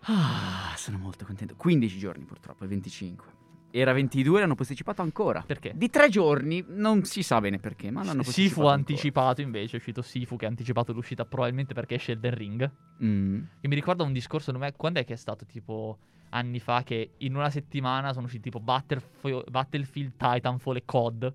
[0.00, 1.54] Ah, sono molto contento.
[1.56, 3.45] 15 giorni purtroppo, è 25.
[3.70, 5.42] Era 22 l'hanno posticipato ancora.
[5.46, 5.72] Perché?
[5.74, 9.74] Di tre giorni, non si sa bene perché, ma l'hanno posticipato Sifu ha anticipato invece,
[9.74, 12.70] è uscito Sifu che ha anticipato l'uscita probabilmente perché esce Elden Ring.
[13.04, 13.40] Mm.
[13.60, 15.98] Che mi ricorda un discorso, non è- quando è che è stato tipo
[16.30, 21.34] anni fa che in una settimana sono usciti tipo Battlef- Battlefield, Titanfall e COD.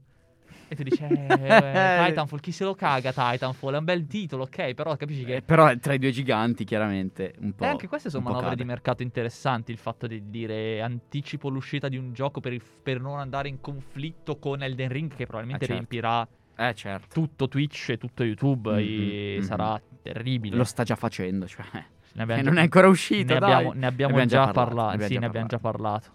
[0.72, 3.74] E tu dici, eh, eh, Titanfall, chi se lo caga Titanfall?
[3.74, 5.36] È un bel titolo, ok, però capisci che...
[5.36, 7.66] Eh, però tra i due giganti, chiaramente, un po'.
[7.66, 11.98] E anche queste sono manovre di mercato interessanti, il fatto di dire anticipo l'uscita di
[11.98, 15.68] un gioco per, il- per non andare in conflitto con Elden Ring che probabilmente Ah,
[15.68, 15.86] certo.
[15.90, 17.08] riempirà Eh, certo.
[17.12, 19.44] tutto Twitch e tutto YouTube Mhm, e mhm.
[19.44, 20.56] sarà terribile.
[20.56, 21.66] Lo sta già facendo, cioè.
[22.14, 24.68] Ne Eh, già- non è ancora uscito, ne abbiamo, ne abbiamo abbiamo già, già parlato,
[24.70, 24.88] parlato.
[24.90, 26.12] ne abbiamo Sì, ne abbiamo già parlato.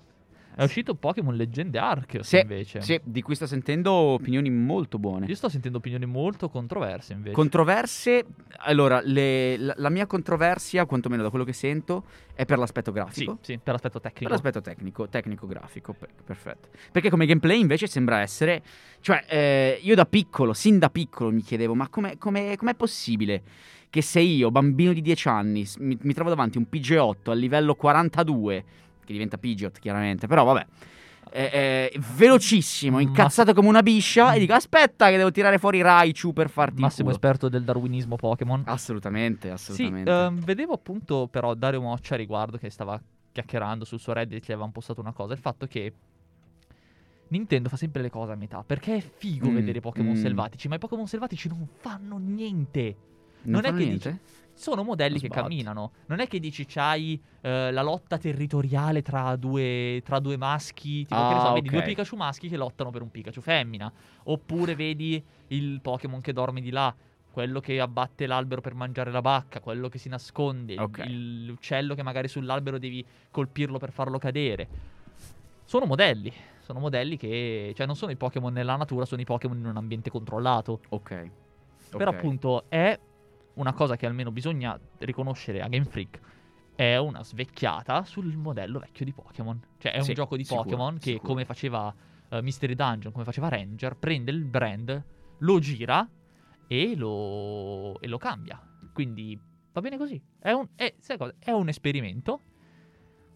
[0.58, 2.80] È uscito Pokémon Legend Arceus Sì, invece.
[2.80, 5.26] Sì, di cui sto sentendo opinioni molto buone.
[5.26, 7.34] Io sto sentendo opinioni molto controverse invece.
[7.34, 8.24] Controverse,
[8.60, 12.04] allora, le- la, la mia controversia, quantomeno da quello che sento,
[12.34, 13.38] è per l'aspetto sì, grafico.
[13.42, 14.32] sì, per l'aspetto Per tecnico.
[14.32, 16.68] l'aspetto tecnico, tecnico-grafico, per- perfetto.
[16.90, 18.62] Perché come gameplay invece sembra essere...
[19.00, 23.42] Cioè, eh, io da piccolo, sin da piccolo mi chiedevo, ma come com'è possibile
[23.90, 27.74] che se io, bambino di 10 anni, mi, mi trovo davanti un PG8 al livello
[27.74, 28.64] 42,
[29.06, 30.66] che diventa Pidgeot chiaramente, però vabbè,
[31.30, 35.80] è, è velocissimo, Ma- incazzato come una biscia, e dico aspetta che devo tirare fuori
[35.80, 38.62] Raichu per farti Massimo esperto del darwinismo Pokémon.
[38.66, 40.10] Assolutamente, Sì, assolutamente.
[40.10, 43.00] ehm, vedevo appunto però Dario Moccia a riguardo che stava
[43.32, 45.92] chiacchierando sul suo Reddit, gli avevano postato una cosa, il fatto che
[47.28, 50.20] Nintendo fa sempre le cose a metà, perché è figo Mm, vedere Pokémon mm.
[50.20, 52.96] selvatici, ma i Pokémon selvatici non fanno niente.
[53.50, 54.18] Non non è che niente?
[54.56, 55.92] Sono modelli che camminano.
[56.06, 61.04] Non è che dici c'hai eh, la lotta territoriale tra due, tra due maschi.
[61.04, 61.82] Tipo, che ne so, Ah, vedi due.
[61.82, 63.92] Pikachu maschi che lottano per un Pikachu femmina.
[64.24, 66.94] Oppure vedi il Pokémon che dorme di là.
[67.30, 69.60] Quello che abbatte l'albero per mangiare la bacca.
[69.60, 70.78] Quello che si nasconde.
[70.80, 71.02] Ok.
[71.06, 74.68] il- L'uccello che magari sull'albero devi colpirlo per farlo cadere.
[75.66, 76.32] Sono modelli.
[76.60, 77.74] Sono modelli che.
[77.76, 80.80] Cioè, non sono i Pokémon nella natura, sono i Pokémon in un ambiente controllato.
[80.88, 81.30] Ok.
[81.90, 82.16] Però Ok.
[82.16, 82.98] appunto è
[83.56, 86.20] una cosa che almeno bisogna riconoscere a Game Freak.
[86.74, 89.60] È una svecchiata sul modello vecchio di Pokémon.
[89.78, 91.22] Cioè è Sì, un gioco di sicuro, Pokémon che sicuro.
[91.28, 91.94] come faceva
[92.28, 95.04] eh, Mystery Dungeon, come faceva Ranger, prende il brand,
[95.38, 96.08] lo gira
[96.66, 98.60] e lo, e lo cambia.
[98.92, 99.38] quindi
[99.72, 100.20] va bene così.
[100.38, 101.34] È un, è, sai cosa?
[101.38, 102.42] È un esperimento.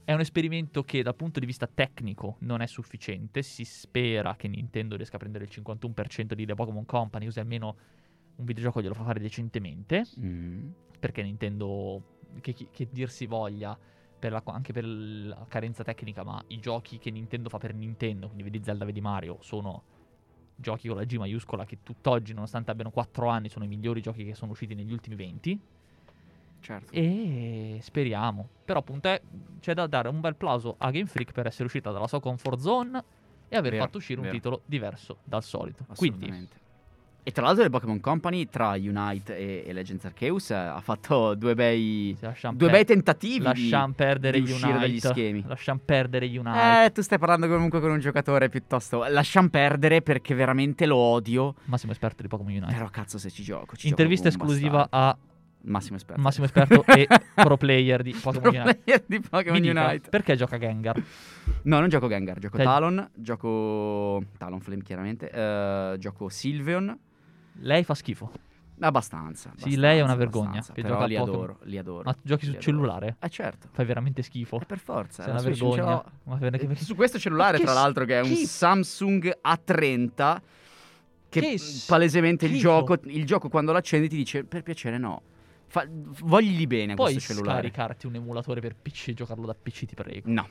[0.05, 3.43] È un esperimento che dal punto di vista tecnico non è sufficiente.
[3.43, 7.77] Si spera che Nintendo riesca a prendere il 51% di The Pokémon Company, così almeno
[8.41, 10.05] un videogioco glielo fa fare decentemente.
[10.19, 10.71] Mm.
[10.99, 12.03] Perché Nintendo,
[12.41, 13.79] che, che dir si voglia,
[14.19, 18.27] per la- anche per la carenza tecnica, ma i giochi che Nintendo fa per Nintendo,
[18.27, 19.83] quindi vedi Zelda, vedi Mario, sono
[20.57, 24.25] giochi con la G maiuscola che tutt'oggi, nonostante abbiano 4 anni, sono i migliori giochi
[24.27, 25.61] che sono usciti negli ultimi 20.
[26.61, 26.93] Certo.
[26.93, 28.47] E speriamo.
[28.67, 29.23] Però appunto è-
[29.61, 32.59] c'è da dare un bel plauso a Game Freak per essere uscita dalla sua comfort
[32.59, 33.03] zone
[33.49, 34.37] e aver Vero, fatto uscire un vero.
[34.37, 35.87] titolo diverso dal solito.
[35.97, 36.47] Quindi.
[37.23, 41.35] E tra l'altro le Pokémon Company tra Unite e, e Legends Arceus eh, ha fatto
[41.35, 45.09] due bei, due per- bei tentativi di- lasciamo perdere di uscire dagli Unite.
[45.09, 45.45] schemi.
[45.47, 46.85] Lasciamo perdere Unite.
[46.87, 49.05] Eh, tu stai parlando comunque con un giocatore piuttosto.
[49.09, 51.55] Lasciamo perdere perché veramente lo odio.
[51.65, 52.73] Massimo esperto di Pokémon Unite.
[52.73, 53.77] Però cazzo se ci gioco.
[53.77, 55.07] Ci Intervista gioco esclusiva bastardo.
[55.07, 55.19] a
[55.63, 56.23] Massimo esperto.
[56.23, 58.81] Massimo esperto e pro player di Pokémon Pro Unite.
[58.83, 60.09] player di Pokémon Unite.
[60.09, 60.97] perché gioca Gengar?
[61.65, 66.99] No, non gioco Gengar, gioco Cioè- Talon, gioco Talonflame chiaramente, eh, gioco Sylveon.
[67.55, 68.31] Lei fa schifo.
[68.83, 69.53] Abbastanza.
[69.57, 72.03] Sì, lei è una abbastanza, vergogna abbastanza, che Però gioca li adoro, li adoro.
[72.05, 72.63] Ma giochi su li adoro.
[72.73, 73.17] cellulare?
[73.21, 73.69] Eh certo.
[73.73, 74.59] Fai veramente schifo.
[74.59, 75.23] Eh, per forza.
[75.23, 76.03] Sei la una ce vergogna.
[76.39, 78.35] perché- Eh, Su questo cellulare, tra l'altro, che è un.
[78.35, 80.41] Samsung A30,
[81.29, 85.23] che, Che palesemente il gioco, il gioco quando l'accendi ti dice per piacere no.
[85.67, 87.59] Fa, vogli bene Puoi questo cellulare.
[87.59, 90.29] scaricarti un emulatore per PC e giocarlo da PC, ti prego.
[90.31, 90.49] No,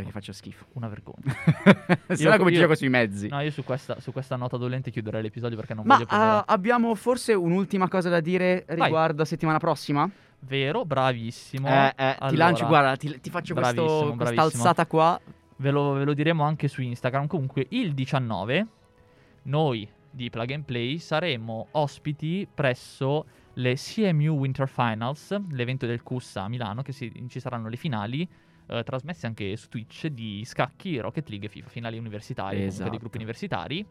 [0.00, 0.66] perché faccio schifo.
[0.74, 1.34] Una vergogna.
[2.14, 3.28] Se no come ci io- gioco sui mezzi.
[3.28, 6.30] No, io su questa, su questa nota dolente chiuderei l'episodio perché non Ma voglio prendere...
[6.32, 10.08] ah, abbiamo forse un'ultima cosa da dire riguardo a settimana prossima?
[10.40, 11.66] Vero, bravissimo.
[11.68, 15.20] Eh, eh, ti Allora, lancio, guarda, ti, ti faccio questo- Bravissimo, questa alzata qua.
[15.58, 17.26] Ve lo, ve lo diremo anche su Instagram.
[17.26, 18.66] Comunque, il 19,
[19.44, 23.24] noi di Plug and Play saremo ospiti presso
[23.54, 28.28] le CMU Winter Finals, l'evento del CUS a Milano, che si- ci saranno le finali.
[28.68, 32.90] Eh, trasmesse anche su Twitch di scacchi, Rocket League e FIFA, finali universitari, Esatto.
[32.90, 33.84] dei gruppi universitari.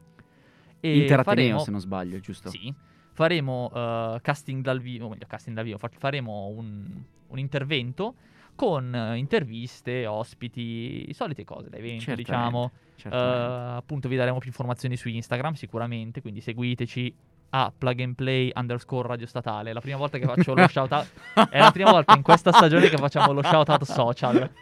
[0.79, 2.49] E Interateneo, faremo, se non sbaglio, giusto?
[2.49, 2.73] sì,
[3.13, 8.15] faremo eh, casting dal vivo, o meglio, casting dal vivo, fa- faremo un, un intervento
[8.55, 12.71] con eh, interviste, ospiti, solite cose da evento, Certamente, diciamo.
[12.95, 13.73] certamente.
[13.73, 17.13] Eh, appunto vi daremo più informazioni su Instagram sicuramente, quindi seguiteci
[17.57, 19.71] a plug and play underscore radio statale.
[19.71, 21.07] La prima volta che faccio lo shout out
[21.49, 24.49] è la prima volta in questa stagione che facciamo lo shout out social.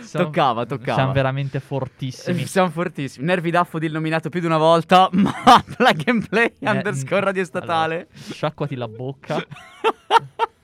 [0.00, 0.94] Siamo- Toccava, toccava.
[0.94, 2.42] Siamo veramente fortissimi.
[2.42, 3.26] Eh, Siamo fortissimi.
[3.26, 5.32] Nervi Daffodil nominato più di una volta, ma
[5.76, 7.94] plug and play Eh, underscore radio statale.
[7.94, 9.44] allora, sciacquati la bocca.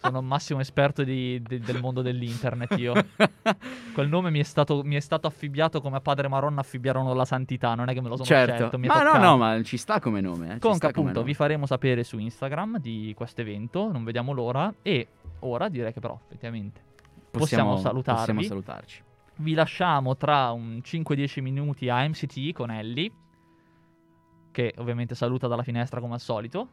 [0.04, 2.92] Sono il massimo esperto di- di- del mondo dell'internet io.
[3.94, 7.24] Quel nome mi è, stato, mi è stato affibbiato come a padre Maronna affibbiarono la
[7.24, 8.54] santità, non è che me lo sono certo.
[8.54, 8.78] scelto.
[8.78, 9.18] Ma no, toccato.
[9.24, 10.56] no, ma ci sta come nome.
[10.56, 10.58] Eh.
[10.58, 11.24] Comunque, appunto, nome.
[11.24, 13.90] vi faremo sapere su Instagram di questo evento.
[13.90, 14.72] Non vediamo l'ora.
[14.82, 15.08] E
[15.40, 16.82] ora direi che, però, effettivamente,
[17.30, 18.18] possiamo salutarvi.
[18.20, 19.02] Possiamo salutarci.
[19.36, 23.10] vi lasciamo tra un 5-10 minuti a MCT con Ellie.
[24.50, 26.68] Che ovviamente saluta dalla finestra come al solito.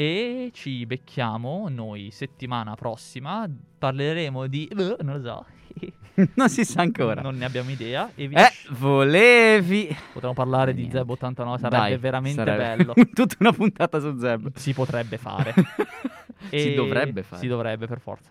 [0.00, 3.48] E ci becchiamo noi settimana prossima.
[3.78, 4.68] Parleremo di.
[5.02, 5.44] non lo so.
[6.34, 7.20] non si sa ancora.
[7.20, 8.08] Non ne abbiamo idea.
[8.14, 9.88] E vi Eh, volevi.
[10.12, 10.88] potremmo parlare di.
[10.88, 11.58] Zeb 89.
[11.58, 12.94] Sarebbe Dai, veramente sarebbe bello.
[13.12, 14.52] Tutta una puntata su Zeb.
[14.54, 15.52] si potrebbe fare.
[16.48, 17.40] si dovrebbe fare.
[17.42, 18.30] Si dovrebbe, per forza.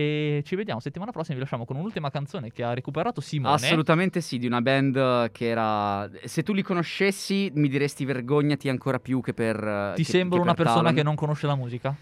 [0.00, 1.34] E ci vediamo settimana prossima.
[1.34, 3.52] Vi lasciamo con un'ultima canzone che ha recuperato Simone.
[3.52, 6.08] Assolutamente sì, di una band che era...
[6.22, 9.94] Se tu li conoscessi mi diresti vergognati ancora più che per...
[9.96, 10.98] Ti che- sembro che una per persona Talon.
[10.98, 11.92] che non conosce la musica?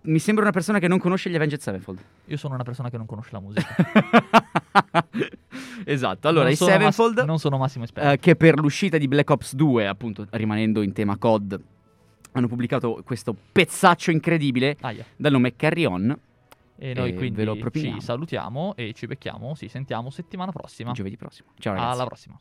[0.00, 1.98] Mi sembra una persona che non conosce gli Avenged Sevenfold.
[2.24, 3.76] Io sono una persona che non conosce la musica.
[5.84, 8.12] esatto, allora non i Sevenfold, non sono Massimo Esperto.
[8.12, 11.60] eh, che per l'uscita di Black Ops 2, appunto rimanendo in tema COD,
[12.32, 15.04] hanno pubblicato questo pezzaccio incredibile Aia.
[15.16, 16.18] dal nome Carry On,
[16.82, 17.44] E noi E quindi
[17.94, 20.90] ci salutiamo e ci becchiamo, ci sentiamo settimana prossima.
[20.90, 21.50] giovedì prossimo.
[21.58, 21.92] Ciao ragazzi.
[21.92, 22.40] Alla prossima.